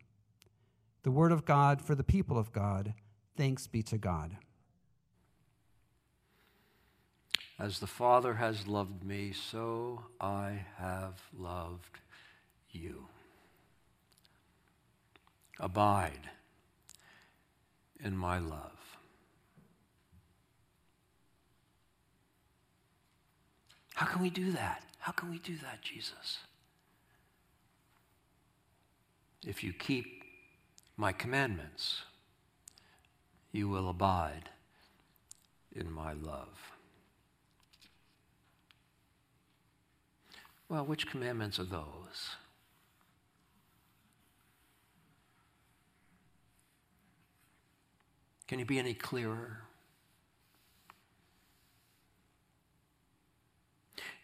The 1.02 1.10
word 1.10 1.32
of 1.32 1.44
God 1.44 1.80
for 1.80 1.94
the 1.94 2.02
people 2.02 2.38
of 2.38 2.52
God. 2.52 2.94
Thanks 3.36 3.66
be 3.66 3.82
to 3.84 3.98
God. 3.98 4.36
As 7.58 7.78
the 7.78 7.86
Father 7.86 8.34
has 8.34 8.66
loved 8.66 9.04
me, 9.04 9.32
so 9.32 10.02
I 10.20 10.66
have 10.78 11.22
loved 11.36 12.00
you. 12.70 13.06
Abide 15.58 16.30
in 17.98 18.16
my 18.16 18.38
love. 18.38 18.75
How 23.96 24.04
can 24.04 24.20
we 24.20 24.28
do 24.28 24.52
that? 24.52 24.82
How 24.98 25.12
can 25.12 25.30
we 25.30 25.38
do 25.38 25.56
that, 25.62 25.80
Jesus? 25.80 26.40
If 29.42 29.64
you 29.64 29.72
keep 29.72 30.22
my 30.98 31.12
commandments, 31.12 32.02
you 33.52 33.70
will 33.70 33.88
abide 33.88 34.50
in 35.74 35.90
my 35.90 36.12
love. 36.12 36.74
Well, 40.68 40.84
which 40.84 41.06
commandments 41.06 41.58
are 41.58 41.64
those? 41.64 42.36
Can 48.46 48.58
you 48.58 48.66
be 48.66 48.78
any 48.78 48.92
clearer? 48.92 49.65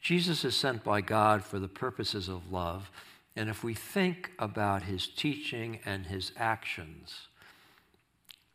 Jesus 0.02 0.44
is 0.44 0.56
sent 0.56 0.82
by 0.82 1.00
God 1.00 1.44
for 1.44 1.60
the 1.60 1.68
purposes 1.68 2.28
of 2.28 2.52
love. 2.52 2.90
And 3.36 3.48
if 3.48 3.62
we 3.62 3.72
think 3.72 4.32
about 4.36 4.82
his 4.82 5.06
teaching 5.06 5.78
and 5.86 6.06
his 6.06 6.32
actions, 6.36 7.28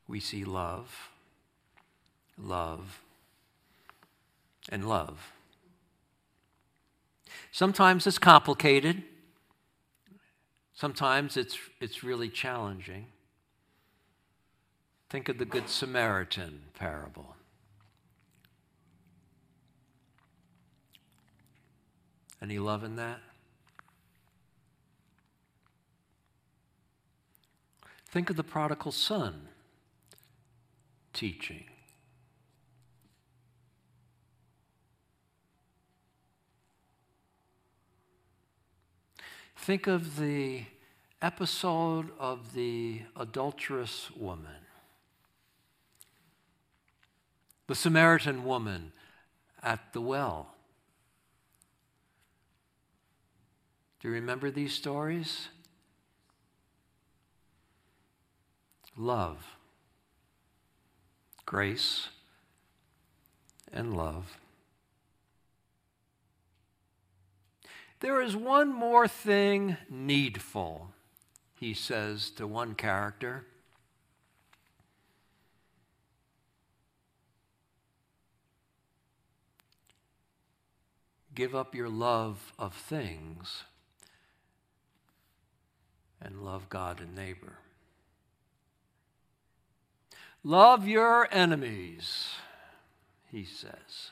we 0.10 0.20
see 0.20 0.44
love, 0.44 1.10
love, 2.38 3.02
and 4.70 4.88
love. 4.88 5.32
Sometimes 7.52 8.06
it's 8.06 8.20
complicated. 8.20 9.04
Sometimes 10.74 11.38
it's, 11.38 11.58
it's 11.80 12.04
really 12.04 12.30
challenging. 12.30 13.08
Think 15.10 15.30
of 15.30 15.38
the 15.38 15.46
Good 15.46 15.70
Samaritan 15.70 16.64
parable. 16.78 17.37
Any 22.42 22.60
love 22.60 22.84
in 22.84 22.96
that? 22.98 23.20
Think 28.06 28.30
of 28.30 28.36
the 28.36 28.44
prodigal 28.44 28.92
son 28.92 29.50
teaching. 31.14 31.66
Think 39.56 39.88
of 39.88 40.18
the 40.18 40.64
episode 41.22 42.12
of 42.20 42.54
the 42.54 43.02
adulterous 43.16 44.10
woman, 44.16 44.66
the 47.66 47.76
Samaritan 47.76 48.46
woman 48.46 48.94
at 49.62 49.92
the 49.92 50.00
well. 50.00 50.57
Do 54.00 54.10
you 54.10 54.14
remember 54.14 54.52
these 54.52 54.74
stories? 54.74 55.48
Love, 58.96 59.58
grace, 61.46 62.10
and 63.72 63.96
love. 63.96 64.38
There 68.00 68.22
is 68.22 68.36
one 68.36 68.72
more 68.72 69.08
thing 69.08 69.78
needful, 69.90 70.90
he 71.56 71.74
says 71.74 72.30
to 72.32 72.46
one 72.46 72.76
character. 72.76 73.46
Give 81.34 81.56
up 81.56 81.74
your 81.74 81.90
love 81.90 82.54
of 82.58 82.74
things 82.74 83.64
and 86.28 86.44
love 86.44 86.70
God 86.70 87.00
and 87.00 87.16
neighbor. 87.16 87.54
Love 90.44 90.88
your 90.88 91.28
enemies, 91.32 92.28
he 93.32 93.46
says. 93.46 94.12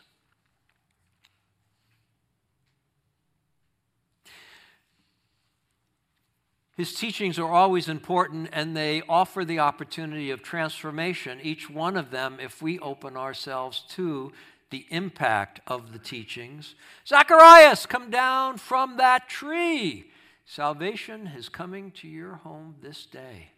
His 6.78 6.94
teachings 6.94 7.38
are 7.38 7.52
always 7.52 7.88
important 7.88 8.50
and 8.52 8.76
they 8.76 9.02
offer 9.08 9.46
the 9.46 9.60
opportunity 9.60 10.32
of 10.32 10.42
transformation, 10.42 11.40
each 11.42 11.70
one 11.70 11.96
of 11.96 12.12
them, 12.12 12.38
if 12.42 12.62
we 12.62 12.80
open 12.80 13.16
ourselves 13.16 13.84
to 13.90 14.34
the 14.72 14.86
impact 14.90 15.62
of 15.68 15.94
the 15.94 16.00
teachings. 16.00 16.76
Zacharias, 17.08 17.86
come 17.86 18.10
down 18.10 18.58
from 18.58 18.98
that 18.98 19.30
tree. 19.30 20.12
Salvation 20.46 21.32
is 21.36 21.50
coming 21.50 21.92
to 21.92 22.08
your 22.08 22.36
home 22.36 22.76
this 22.82 23.06
day. 23.06 23.50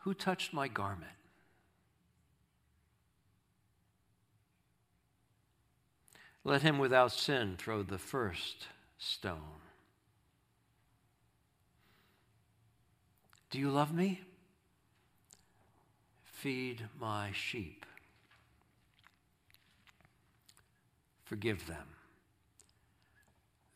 Who 0.00 0.14
touched 0.14 0.54
my 0.54 0.68
garment? 0.68 1.12
Let 6.44 6.62
him 6.62 6.78
without 6.78 7.12
sin 7.12 7.56
throw 7.58 7.82
the 7.82 7.98
first 7.98 8.68
stone. 8.98 9.60
Do 13.50 13.58
you 13.58 13.70
love 13.70 13.92
me? 13.92 14.22
Feed 16.24 16.84
my 16.98 17.32
sheep. 17.32 17.84
Forgive 21.24 21.66
them. 21.66 21.97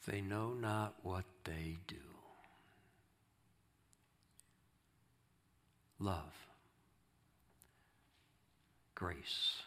They 0.07 0.21
know 0.21 0.53
not 0.61 0.95
what 1.03 1.25
they 1.45 1.77
do. 1.87 1.97
Love. 6.01 6.33
Grace. 8.95 9.63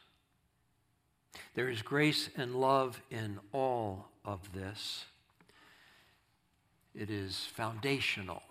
There 1.53 1.69
is 1.69 1.81
grace 1.81 2.29
and 2.35 2.55
love 2.55 3.01
in 3.09 3.39
all 3.53 4.09
of 4.25 4.53
this. 4.53 5.05
It 6.93 7.09
is 7.09 7.47
foundational 7.53 8.43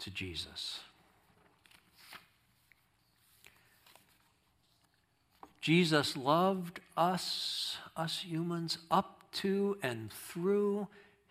to 0.00 0.10
Jesus. 0.10 0.80
Jesus 5.60 6.16
loved 6.16 6.80
us, 6.96 7.76
us 7.96 8.20
humans, 8.20 8.78
up 8.88 9.15
to 9.36 9.78
and 9.82 10.10
through 10.12 10.88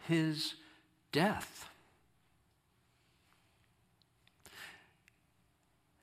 his 0.07 0.55
death. 1.11 1.69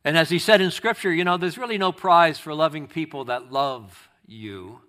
And 0.04 0.18
as 0.18 0.30
he 0.30 0.38
said 0.38 0.60
in 0.60 0.70
Scripture, 0.70 1.12
you 1.12 1.24
know, 1.24 1.36
there's 1.36 1.58
really 1.58 1.78
no 1.78 1.92
prize 1.92 2.38
for 2.38 2.54
loving 2.54 2.88
people 2.88 3.24
that 3.26 3.52
love 3.52 4.08
you. 4.26 4.80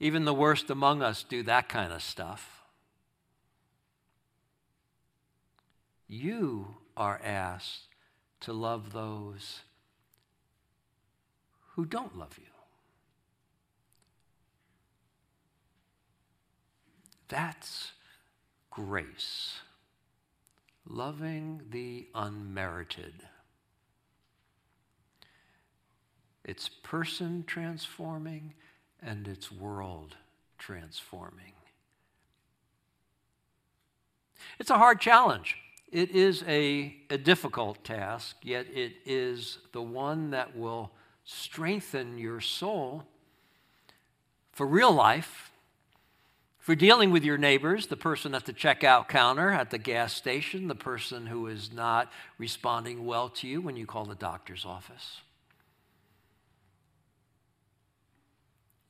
Even 0.00 0.24
the 0.24 0.34
worst 0.34 0.70
among 0.70 1.02
us 1.02 1.24
do 1.24 1.42
that 1.42 1.68
kind 1.68 1.92
of 1.92 2.02
stuff. 2.02 2.62
You 6.06 6.76
are 6.96 7.20
asked 7.24 7.88
to 8.40 8.52
love 8.52 8.92
those 8.92 9.60
who 11.74 11.84
don't 11.84 12.16
love 12.16 12.38
you. 12.38 12.57
That's 17.28 17.92
grace 18.70 19.60
loving 20.88 21.62
the 21.70 22.06
unmerited. 22.14 23.12
It's 26.44 26.68
person 26.68 27.44
transforming 27.46 28.54
and 29.02 29.28
it's 29.28 29.52
world 29.52 30.16
transforming. 30.56 31.52
It's 34.58 34.70
a 34.70 34.78
hard 34.78 35.00
challenge. 35.00 35.56
It 35.92 36.10
is 36.10 36.42
a, 36.46 36.96
a 37.10 37.18
difficult 37.18 37.84
task, 37.84 38.36
yet 38.42 38.66
it 38.72 38.94
is 39.04 39.58
the 39.72 39.82
one 39.82 40.30
that 40.30 40.56
will 40.56 40.90
strengthen 41.24 42.18
your 42.18 42.40
soul 42.40 43.04
for 44.52 44.66
real 44.66 44.92
life 44.92 45.52
for 46.68 46.74
dealing 46.74 47.10
with 47.10 47.24
your 47.24 47.38
neighbors, 47.38 47.86
the 47.86 47.96
person 47.96 48.34
at 48.34 48.44
the 48.44 48.52
checkout 48.52 49.08
counter 49.08 49.50
at 49.50 49.70
the 49.70 49.78
gas 49.78 50.12
station, 50.12 50.68
the 50.68 50.74
person 50.74 51.24
who 51.24 51.46
is 51.46 51.72
not 51.72 52.12
responding 52.36 53.06
well 53.06 53.30
to 53.30 53.48
you 53.48 53.62
when 53.62 53.74
you 53.74 53.86
call 53.86 54.04
the 54.04 54.14
doctor's 54.14 54.66
office. 54.66 55.22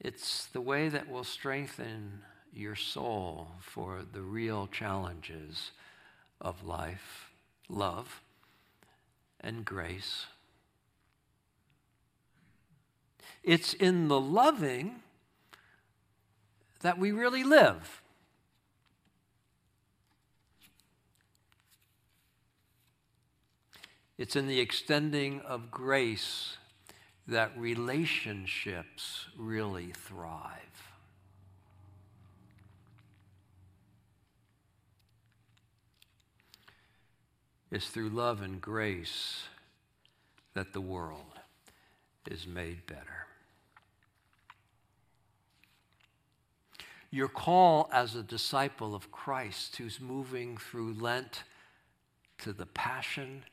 It's 0.01 0.47
the 0.47 0.61
way 0.61 0.89
that 0.89 1.09
will 1.09 1.23
strengthen 1.23 2.23
your 2.53 2.75
soul 2.75 3.47
for 3.61 4.01
the 4.13 4.23
real 4.23 4.67
challenges 4.67 5.71
of 6.41 6.65
life, 6.65 7.31
love, 7.69 8.23
and 9.41 9.65
grace. 9.65 10.27
It's 13.45 13.73
in 13.73 14.09
the 14.09 14.19
loving 14.19 14.97
that 16.81 16.99
we 16.99 17.13
really 17.13 17.45
live. 17.45 18.03
It's 24.17 24.35
in 24.35 24.49
the 24.49 24.59
extending 24.59 25.41
of 25.43 25.71
grace 25.71 26.57
that 27.29 27.57
relationships 27.57 29.27
really 29.37 29.93
thrive. 29.93 30.89
It's 37.71 37.89
through 37.89 38.09
love 38.09 38.43
and 38.43 38.61
grace 38.61 39.45
that 40.55 40.73
the 40.73 40.81
world 40.81 41.39
is 42.29 42.47
made 42.47 42.87
better. 42.87 43.28
Your 47.11 47.29
call 47.29 47.89
as 47.93 48.15
a 48.15 48.23
disciple 48.23 48.95
of 48.95 49.11
Christ 49.11 49.77
who's 49.77 49.99
moving 49.99 50.59
through 50.59 50.95
Lent 50.95 51.45
to 52.39 52.53
the 52.53 52.67
Passion, 52.67 53.45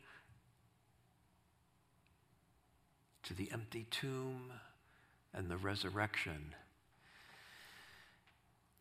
to 3.23 3.33
the 3.33 3.49
empty 3.53 3.87
tomb, 3.89 4.51
and 5.33 5.49
the 5.49 5.57
resurrection 5.57 6.53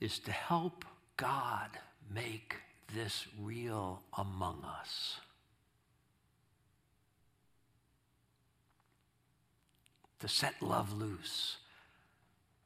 is 0.01 0.19
to 0.21 0.33
help 0.33 0.85
God 1.17 1.71
make 2.13 2.57
this 2.95 3.27
real 3.41 4.03
among 4.19 4.65
us. 4.65 5.21
To 10.21 10.29
set 10.29 10.61
love 10.61 10.93
loose 10.93 11.59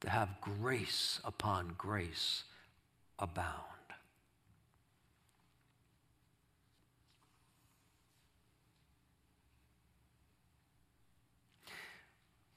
to 0.01 0.09
have 0.09 0.41
grace 0.41 1.19
upon 1.23 1.73
grace 1.77 2.43
abound. 3.17 3.65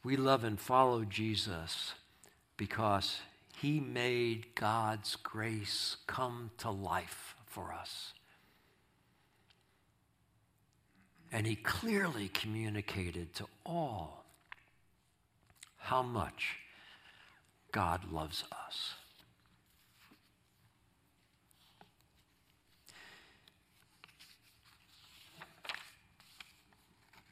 We 0.04 0.16
love 0.16 0.42
and 0.42 0.58
follow 0.58 1.04
Jesus 1.04 1.94
because 2.56 3.20
he 3.56 3.78
made 3.78 4.54
God's 4.56 5.14
grace 5.16 5.96
come 6.08 6.50
to 6.58 6.70
life 6.70 7.36
for 7.46 7.72
us. 7.72 8.12
And 11.30 11.46
he 11.46 11.54
clearly 11.54 12.28
communicated 12.28 13.32
to 13.34 13.46
all 13.64 14.24
how 15.76 16.02
much 16.02 16.56
God 17.72 18.12
loves 18.12 18.44
us. 18.52 18.94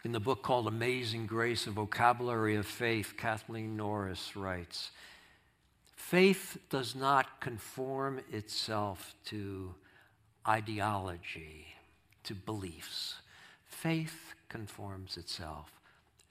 In 0.03 0.13
the 0.13 0.21
book 0.21 0.43
called 0.43 0.67
Amazing 0.67 1.27
Grace, 1.27 1.67
a 1.67 1.71
vocabulary 1.71 2.57
of 2.57 2.67
faith, 2.67 3.15
Kathleen 3.19 3.77
Norris 3.77 4.35
writes 4.35 4.91
Faith 5.95 6.57
does 6.71 6.97
not 6.97 7.41
conform 7.41 8.21
itself 8.33 9.15
to 9.27 9.75
ideology, 10.49 11.67
to 12.25 12.35
beliefs. 12.35 13.17
Faith 13.67 14.35
conforms 14.49 15.19
itself 15.19 15.71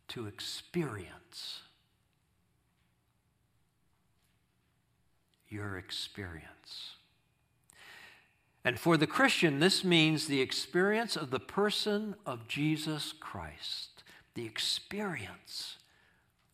to 0.07 0.25
experience. 0.25 1.61
Your 5.49 5.77
experience. 5.77 6.95
And 8.63 8.79
for 8.79 8.97
the 8.97 9.07
Christian, 9.07 9.59
this 9.59 9.83
means 9.83 10.27
the 10.27 10.41
experience 10.41 11.15
of 11.15 11.31
the 11.31 11.39
person 11.39 12.15
of 12.25 12.47
Jesus 12.47 13.13
Christ. 13.19 14.03
The 14.35 14.45
experience 14.45 15.77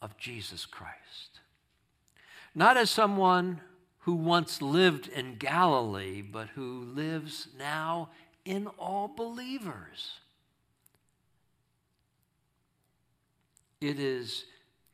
of 0.02 0.18
Jesus 0.18 0.66
Christ. 0.66 1.42
Not 2.54 2.78
as 2.78 2.90
someone 2.90 3.62
who 4.00 4.14
once 4.14 4.62
lived 4.62 5.08
in 5.08 5.36
Galilee, 5.36 6.22
but 6.22 6.50
who 6.50 6.84
lives 6.94 7.48
now 7.58 8.10
in 8.46 8.68
all 8.78 9.08
believers. 9.08 10.20
It 13.82 14.00
is 14.00 14.46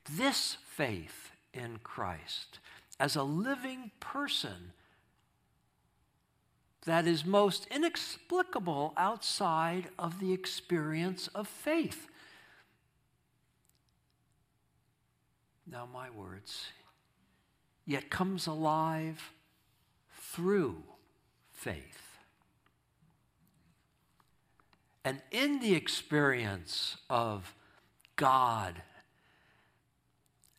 this 0.09 0.57
faith 0.65 1.31
in 1.53 1.79
Christ 1.83 2.59
as 3.01 3.15
a 3.15 3.23
living 3.23 3.89
person 3.99 4.73
that 6.85 7.07
is 7.07 7.25
most 7.25 7.65
inexplicable 7.71 8.93
outside 8.95 9.87
of 9.97 10.19
the 10.19 10.31
experience 10.31 11.27
of 11.29 11.47
faith. 11.47 12.07
Now, 15.65 15.87
my 15.91 16.11
words, 16.11 16.67
yet 17.87 18.11
comes 18.11 18.45
alive 18.45 19.31
through 20.19 20.83
faith. 21.51 22.19
And 25.03 25.23
in 25.31 25.59
the 25.59 25.73
experience 25.73 26.97
of 27.09 27.55
God 28.15 28.83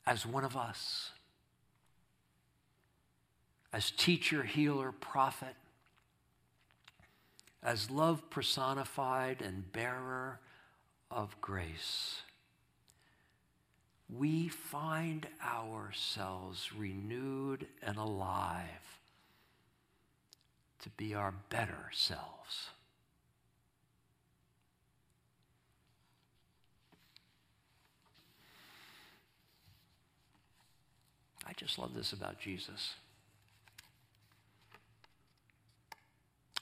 as 0.05 0.27
one 0.27 0.45
of 0.45 0.57
us, 0.57 1.13
as 3.73 3.91
teacher, 3.91 4.43
healer, 4.43 4.93
prophet, 4.93 5.55
as 7.63 7.91
love 7.91 8.29
personified 8.29 9.41
and 9.41 9.73
bearer 9.73 10.41
of 11.11 11.41
grace, 11.41 12.23
we 14.11 14.49
find 14.49 15.27
ourselves 15.43 16.71
renewed 16.77 17.67
and 17.83 17.97
alive 17.97 18.67
to 20.81 20.91
be 20.91 21.15
our 21.15 21.33
better 21.49 21.89
selves. 21.93 22.69
I 31.47 31.53
just 31.55 31.79
love 31.79 31.95
this 31.95 32.13
about 32.13 32.39
Jesus. 32.39 32.95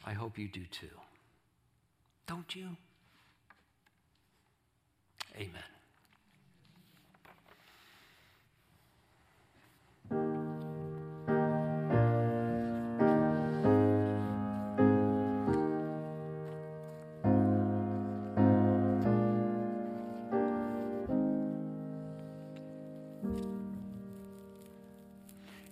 I 0.05 0.13
hope 0.13 0.39
you 0.39 0.49
do 0.49 0.65
too. 0.71 0.87
Don't 2.27 2.55
you? 2.55 2.77
Amen. 5.37 5.80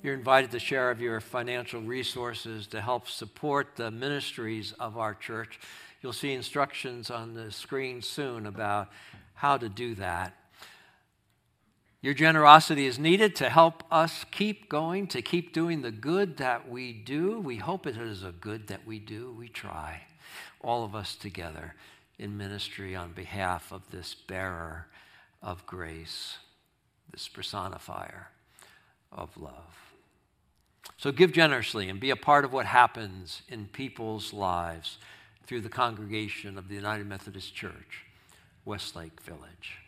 You're 0.08 0.16
invited 0.16 0.52
to 0.52 0.58
share 0.58 0.90
of 0.90 1.02
your 1.02 1.20
financial 1.20 1.82
resources 1.82 2.66
to 2.68 2.80
help 2.80 3.08
support 3.08 3.76
the 3.76 3.90
ministries 3.90 4.72
of 4.80 4.96
our 4.96 5.12
church. 5.12 5.60
You'll 6.00 6.14
see 6.14 6.32
instructions 6.32 7.10
on 7.10 7.34
the 7.34 7.52
screen 7.52 8.00
soon 8.00 8.46
about 8.46 8.88
how 9.34 9.58
to 9.58 9.68
do 9.68 9.94
that. 9.96 10.32
Your 12.00 12.14
generosity 12.14 12.86
is 12.86 12.98
needed 12.98 13.36
to 13.36 13.50
help 13.50 13.84
us 13.90 14.24
keep 14.30 14.70
going, 14.70 15.08
to 15.08 15.20
keep 15.20 15.52
doing 15.52 15.82
the 15.82 15.90
good 15.90 16.38
that 16.38 16.70
we 16.70 16.94
do. 16.94 17.38
We 17.38 17.56
hope 17.56 17.86
it 17.86 17.98
is 17.98 18.24
a 18.24 18.32
good 18.32 18.68
that 18.68 18.86
we 18.86 18.98
do. 18.98 19.34
We 19.38 19.48
try, 19.48 20.04
all 20.62 20.84
of 20.84 20.94
us 20.94 21.16
together 21.16 21.74
in 22.18 22.38
ministry 22.38 22.96
on 22.96 23.12
behalf 23.12 23.70
of 23.72 23.82
this 23.90 24.14
bearer 24.14 24.86
of 25.42 25.66
grace, 25.66 26.38
this 27.12 27.28
personifier 27.28 28.28
of 29.12 29.36
love. 29.36 29.87
So 30.98 31.12
give 31.12 31.32
generously 31.32 31.88
and 31.88 32.00
be 32.00 32.10
a 32.10 32.16
part 32.16 32.44
of 32.44 32.52
what 32.52 32.66
happens 32.66 33.42
in 33.48 33.66
people's 33.66 34.32
lives 34.32 34.98
through 35.46 35.60
the 35.60 35.68
congregation 35.68 36.58
of 36.58 36.68
the 36.68 36.74
United 36.74 37.06
Methodist 37.06 37.54
Church, 37.54 38.04
Westlake 38.64 39.20
Village. 39.20 39.78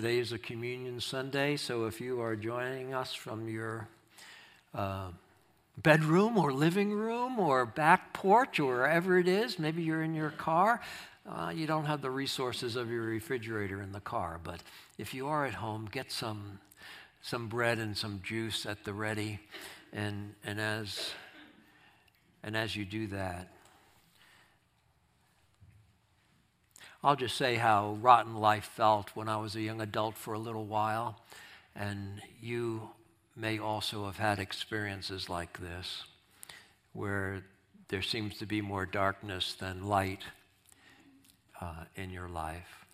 Today 0.00 0.18
is 0.18 0.32
a 0.32 0.38
communion 0.38 0.98
Sunday, 0.98 1.58
so 1.58 1.84
if 1.84 2.00
you 2.00 2.22
are 2.22 2.34
joining 2.34 2.94
us 2.94 3.12
from 3.12 3.50
your 3.50 3.86
uh, 4.74 5.08
bedroom 5.76 6.38
or 6.38 6.54
living 6.54 6.90
room 6.90 7.38
or 7.38 7.66
back 7.66 8.14
porch 8.14 8.58
or 8.60 8.76
wherever 8.76 9.18
it 9.18 9.28
is, 9.28 9.58
maybe 9.58 9.82
you're 9.82 10.02
in 10.02 10.14
your 10.14 10.30
car, 10.30 10.80
uh, 11.28 11.52
you 11.54 11.66
don't 11.66 11.84
have 11.84 12.00
the 12.00 12.10
resources 12.10 12.76
of 12.76 12.90
your 12.90 13.02
refrigerator 13.02 13.82
in 13.82 13.92
the 13.92 14.00
car. 14.00 14.40
But 14.42 14.62
if 14.96 15.12
you 15.12 15.28
are 15.28 15.44
at 15.44 15.52
home, 15.52 15.86
get 15.92 16.10
some, 16.10 16.60
some 17.20 17.48
bread 17.48 17.78
and 17.78 17.94
some 17.94 18.22
juice 18.24 18.64
at 18.64 18.84
the 18.84 18.94
ready. 18.94 19.38
And, 19.92 20.32
and, 20.46 20.58
as, 20.58 21.10
and 22.42 22.56
as 22.56 22.74
you 22.74 22.86
do 22.86 23.08
that, 23.08 23.48
I'll 27.02 27.16
just 27.16 27.36
say 27.36 27.54
how 27.54 27.96
rotten 28.02 28.36
life 28.36 28.70
felt 28.76 29.10
when 29.14 29.26
I 29.26 29.38
was 29.38 29.56
a 29.56 29.62
young 29.62 29.80
adult 29.80 30.18
for 30.18 30.34
a 30.34 30.38
little 30.38 30.66
while. 30.66 31.18
And 31.74 32.20
you 32.42 32.90
may 33.34 33.58
also 33.58 34.04
have 34.04 34.18
had 34.18 34.38
experiences 34.38 35.30
like 35.30 35.60
this, 35.60 36.04
where 36.92 37.42
there 37.88 38.02
seems 38.02 38.36
to 38.38 38.46
be 38.46 38.60
more 38.60 38.84
darkness 38.84 39.54
than 39.54 39.88
light 39.88 40.24
uh, 41.58 41.84
in 41.96 42.10
your 42.10 42.28
life. 42.28 42.84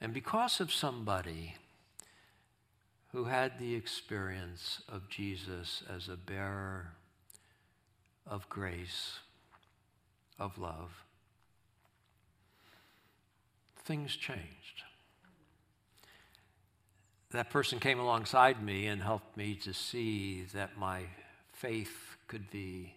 And 0.00 0.14
because 0.14 0.60
of 0.60 0.72
somebody 0.72 1.56
who 3.12 3.24
had 3.24 3.58
the 3.58 3.74
experience 3.74 4.80
of 4.88 5.10
Jesus 5.10 5.82
as 5.94 6.08
a 6.08 6.16
bearer 6.16 6.92
of 8.26 8.48
grace, 8.48 9.18
of 10.38 10.56
love, 10.56 11.01
things 13.84 14.16
changed. 14.16 14.82
That 17.30 17.50
person 17.50 17.80
came 17.80 17.98
alongside 17.98 18.62
me 18.62 18.86
and 18.86 19.02
helped 19.02 19.36
me 19.36 19.54
to 19.56 19.72
see 19.72 20.42
that 20.52 20.78
my 20.78 21.04
faith 21.52 22.16
could 22.28 22.50
be 22.50 22.94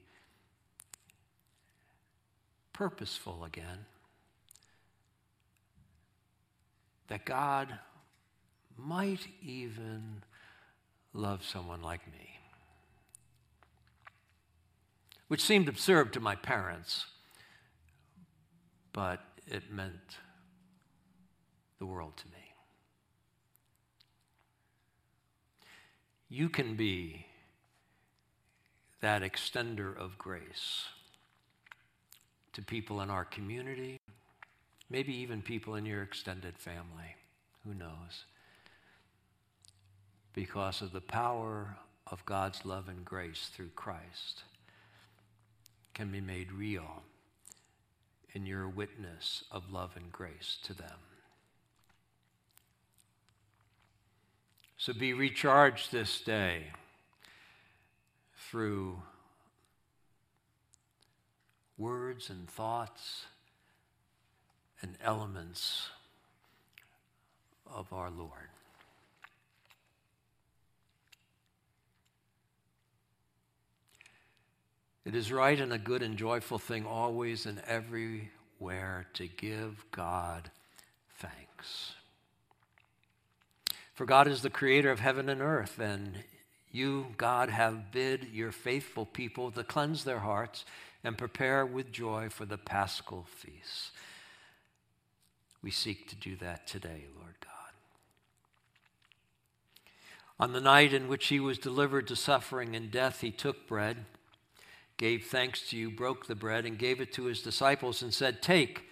purposeful 2.73 3.45
again. 3.45 3.85
That 7.07 7.25
God 7.25 7.79
might 8.77 9.27
even 9.41 10.23
love 11.13 11.45
someone 11.45 11.81
like 11.81 12.05
me. 12.07 12.39
Which 15.29 15.41
seemed 15.41 15.69
absurd 15.69 16.11
to 16.13 16.19
my 16.19 16.35
parents, 16.35 17.05
but 18.91 19.21
it 19.47 19.71
meant 19.71 20.17
the 21.79 21.85
world 21.85 22.17
to 22.17 22.25
me. 22.27 22.53
You 26.29 26.49
can 26.49 26.75
be 26.75 27.25
that 29.01 29.21
extender 29.21 29.95
of 29.95 30.17
grace 30.17 30.85
to 32.53 32.61
people 32.61 33.01
in 33.01 33.09
our 33.09 33.25
community, 33.25 33.99
maybe 34.89 35.13
even 35.15 35.41
people 35.41 35.75
in 35.75 35.85
your 35.85 36.01
extended 36.01 36.57
family. 36.57 37.15
Who 37.65 37.73
knows? 37.73 38.25
Because 40.33 40.81
of 40.81 40.91
the 40.91 41.01
power 41.01 41.77
of 42.07 42.25
God's 42.25 42.65
love 42.65 42.87
and 42.89 43.03
grace 43.05 43.49
through 43.53 43.69
Christ 43.75 44.43
can 45.93 46.11
be 46.11 46.21
made 46.21 46.51
real 46.51 47.03
in 48.33 48.45
your 48.45 48.67
witness 48.67 49.43
of 49.51 49.71
love 49.71 49.91
and 49.95 50.11
grace 50.11 50.57
to 50.63 50.73
them. 50.73 50.99
So 54.77 54.93
be 54.93 55.13
recharged 55.13 55.91
this 55.91 56.19
day 56.21 56.67
through 58.49 59.01
words 61.77 62.29
and 62.29 62.49
thoughts 62.49 63.25
and 64.81 64.97
elements 65.03 65.89
of 67.73 67.91
our 67.91 68.09
Lord. 68.09 68.31
It 75.05 75.13
is 75.13 75.31
right 75.31 75.59
and 75.59 75.71
a 75.71 75.77
good 75.77 76.01
and 76.01 76.17
joyful 76.17 76.57
thing 76.57 76.85
always 76.85 77.45
and 77.45 77.59
everywhere 77.67 79.07
to 79.13 79.27
give 79.27 79.85
God 79.91 80.49
thanks. 81.19 81.93
For 83.95 84.05
God 84.05 84.27
is 84.27 84.41
the 84.41 84.49
creator 84.49 84.91
of 84.91 84.99
heaven 84.99 85.29
and 85.29 85.41
earth, 85.41 85.79
and 85.79 86.15
you, 86.69 87.07
God, 87.17 87.49
have 87.49 87.93
bid 87.93 88.27
your 88.33 88.51
faithful 88.51 89.05
people 89.05 89.51
to 89.51 89.63
cleanse 89.63 90.03
their 90.03 90.19
hearts 90.19 90.65
and 91.01 91.17
prepare 91.17 91.65
with 91.65 91.93
joy 91.93 92.27
for 92.29 92.43
the 92.43 92.57
paschal 92.57 93.25
feast. 93.29 93.91
We 95.63 95.71
seek 95.71 96.09
to 96.09 96.15
do 96.17 96.35
that 96.37 96.67
today, 96.67 97.05
Lord 97.17 97.35
God. 97.39 97.51
On 100.41 100.51
the 100.51 100.59
night 100.59 100.93
in 100.93 101.07
which 101.07 101.27
he 101.27 101.39
was 101.39 101.57
delivered 101.57 102.07
to 102.09 102.17
suffering 102.17 102.75
and 102.75 102.91
death, 102.91 103.21
he 103.21 103.31
took 103.31 103.65
bread, 103.65 104.03
gave 104.97 105.27
thanks 105.27 105.69
to 105.69 105.77
you, 105.77 105.89
broke 105.89 106.27
the 106.27 106.35
bread, 106.35 106.65
and 106.65 106.77
gave 106.77 106.99
it 106.99 107.13
to 107.13 107.25
his 107.25 107.41
disciples, 107.41 108.01
and 108.01 108.13
said, 108.13 108.41
Take, 108.41 108.89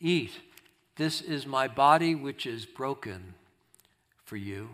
eat. 0.00 0.40
This 0.96 1.20
is 1.20 1.46
my 1.46 1.68
body, 1.68 2.16
which 2.16 2.46
is 2.46 2.66
broken 2.66 3.34
for 4.30 4.36
you. 4.36 4.68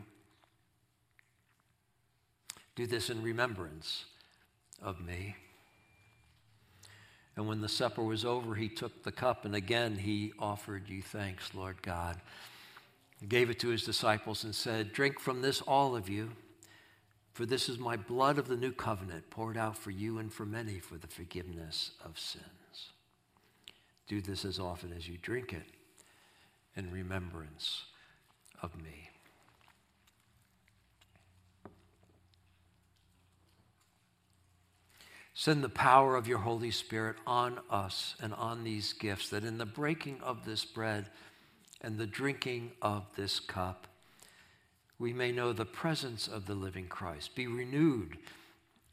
Do 2.74 2.86
this 2.86 3.08
in 3.08 3.22
remembrance 3.22 4.04
of 4.82 5.00
me. 5.00 5.34
And 7.36 7.48
when 7.48 7.62
the 7.62 7.68
supper 7.68 8.02
was 8.02 8.22
over, 8.22 8.54
he 8.54 8.68
took 8.68 9.02
the 9.02 9.12
cup, 9.12 9.46
and 9.46 9.54
again 9.54 9.96
he 9.96 10.34
offered 10.38 10.90
you 10.90 11.00
thanks, 11.00 11.54
Lord 11.54 11.80
God. 11.80 12.20
He 13.18 13.26
gave 13.26 13.48
it 13.48 13.58
to 13.60 13.68
his 13.68 13.82
disciples 13.82 14.44
and 14.44 14.54
said, 14.54 14.92
Drink 14.92 15.18
from 15.18 15.40
this, 15.40 15.62
all 15.62 15.96
of 15.96 16.10
you, 16.10 16.32
for 17.32 17.46
this 17.46 17.70
is 17.70 17.78
my 17.78 17.96
blood 17.96 18.36
of 18.36 18.48
the 18.48 18.58
new 18.58 18.72
covenant, 18.72 19.30
poured 19.30 19.56
out 19.56 19.78
for 19.78 19.90
you 19.90 20.18
and 20.18 20.30
for 20.30 20.44
many 20.44 20.80
for 20.80 20.98
the 20.98 21.06
forgiveness 21.06 21.92
of 22.04 22.18
sins. 22.18 22.90
Do 24.06 24.20
this 24.20 24.44
as 24.44 24.58
often 24.58 24.92
as 24.92 25.08
you 25.08 25.16
drink 25.16 25.54
it 25.54 25.64
in 26.76 26.92
remembrance 26.92 27.84
of 28.60 28.76
me. 28.76 29.08
Send 35.38 35.62
the 35.62 35.68
power 35.68 36.16
of 36.16 36.26
your 36.26 36.38
Holy 36.38 36.70
Spirit 36.70 37.16
on 37.26 37.60
us 37.68 38.14
and 38.22 38.32
on 38.32 38.64
these 38.64 38.94
gifts, 38.94 39.28
that 39.28 39.44
in 39.44 39.58
the 39.58 39.66
breaking 39.66 40.18
of 40.22 40.46
this 40.46 40.64
bread 40.64 41.10
and 41.82 41.98
the 41.98 42.06
drinking 42.06 42.72
of 42.80 43.04
this 43.16 43.38
cup, 43.38 43.86
we 44.98 45.12
may 45.12 45.32
know 45.32 45.52
the 45.52 45.66
presence 45.66 46.26
of 46.26 46.46
the 46.46 46.54
living 46.54 46.86
Christ, 46.88 47.34
be 47.34 47.46
renewed 47.46 48.16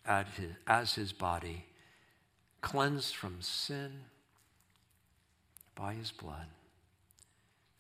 his, 0.06 0.50
as 0.68 0.96
his 0.96 1.14
body, 1.14 1.64
cleansed 2.60 3.16
from 3.16 3.38
sin 3.40 4.02
by 5.76 5.94
his 5.94 6.12
blood, 6.12 6.48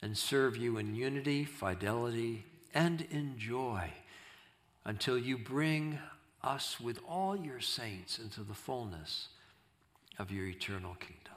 and 0.01 0.17
serve 0.17 0.55
you 0.55 0.77
in 0.77 0.95
unity, 0.95 1.43
fidelity, 1.43 2.45
and 2.73 3.01
in 3.11 3.37
joy 3.37 3.89
until 4.85 5.17
you 5.17 5.37
bring 5.37 5.99
us 6.43 6.79
with 6.79 6.99
all 7.07 7.35
your 7.35 7.59
saints 7.59 8.19
into 8.19 8.41
the 8.41 8.53
fullness 8.53 9.29
of 10.19 10.31
your 10.31 10.45
eternal 10.45 10.95
kingdom. 10.95 11.33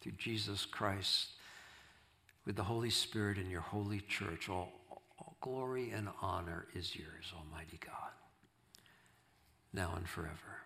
Through 0.00 0.12
Jesus 0.12 0.64
Christ, 0.64 1.28
with 2.44 2.56
the 2.56 2.64
Holy 2.64 2.90
Spirit 2.90 3.38
and 3.38 3.50
your 3.50 3.60
holy 3.60 4.00
church, 4.00 4.48
all, 4.48 4.72
all 5.18 5.36
glory 5.40 5.90
and 5.90 6.08
honor 6.20 6.66
is 6.74 6.96
yours, 6.96 7.32
Almighty 7.36 7.78
God, 7.84 8.12
now 9.72 9.92
and 9.96 10.08
forever. 10.08 10.62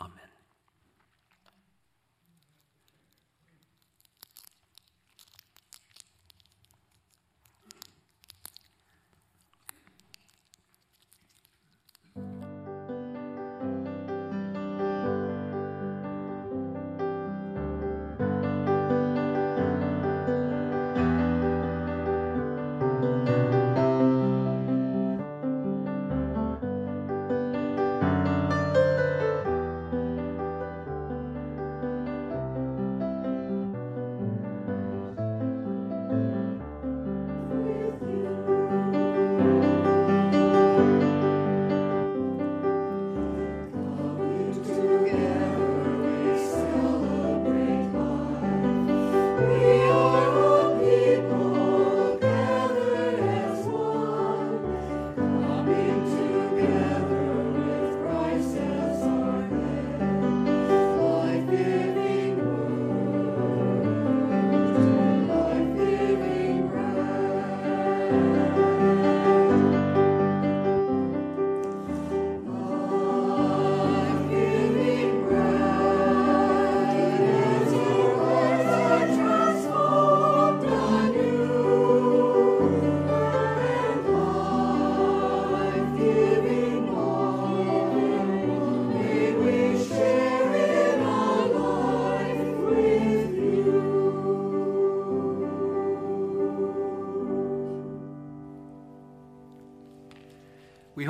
Amen. 0.00 0.35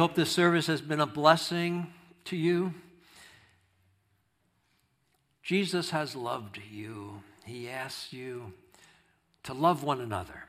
Hope 0.06 0.14
this 0.14 0.30
service 0.30 0.68
has 0.68 0.80
been 0.80 1.00
a 1.00 1.06
blessing 1.06 1.92
to 2.24 2.36
you. 2.36 2.72
Jesus 5.42 5.90
has 5.90 6.14
loved 6.14 6.60
you. 6.70 7.24
He 7.44 7.68
asks 7.68 8.12
you 8.12 8.52
to 9.42 9.52
love 9.52 9.82
one 9.82 10.00
another. 10.00 10.44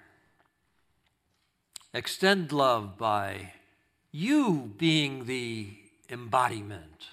Extend 1.91 2.51
love 2.51 2.99
by 2.99 3.53
you 4.11 4.73
being 4.77 5.25
the 5.25 5.69
embodiment 6.07 7.07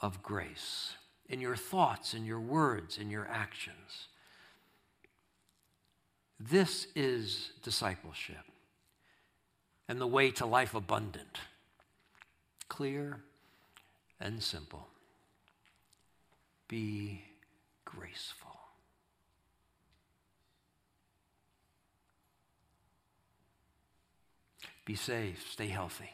of 0.00 0.22
grace 0.22 0.94
in 1.28 1.42
your 1.42 1.56
thoughts, 1.56 2.14
in 2.14 2.24
your 2.24 2.40
words, 2.40 2.96
in 2.96 3.10
your 3.10 3.28
actions. 3.30 4.08
This 6.40 6.86
is 6.96 7.50
discipleship 7.62 8.51
and 9.92 10.00
the 10.00 10.06
way 10.06 10.30
to 10.30 10.46
life 10.46 10.74
abundant, 10.74 11.36
clear 12.70 13.20
and 14.18 14.42
simple. 14.42 14.86
Be 16.66 17.20
graceful. 17.84 18.56
Be 24.86 24.94
safe, 24.94 25.46
stay 25.50 25.68
healthy. 25.68 26.08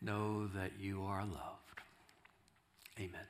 Know 0.00 0.46
that 0.46 0.80
you 0.80 1.02
are 1.02 1.26
loved. 1.26 1.82
Amen. 2.98 3.26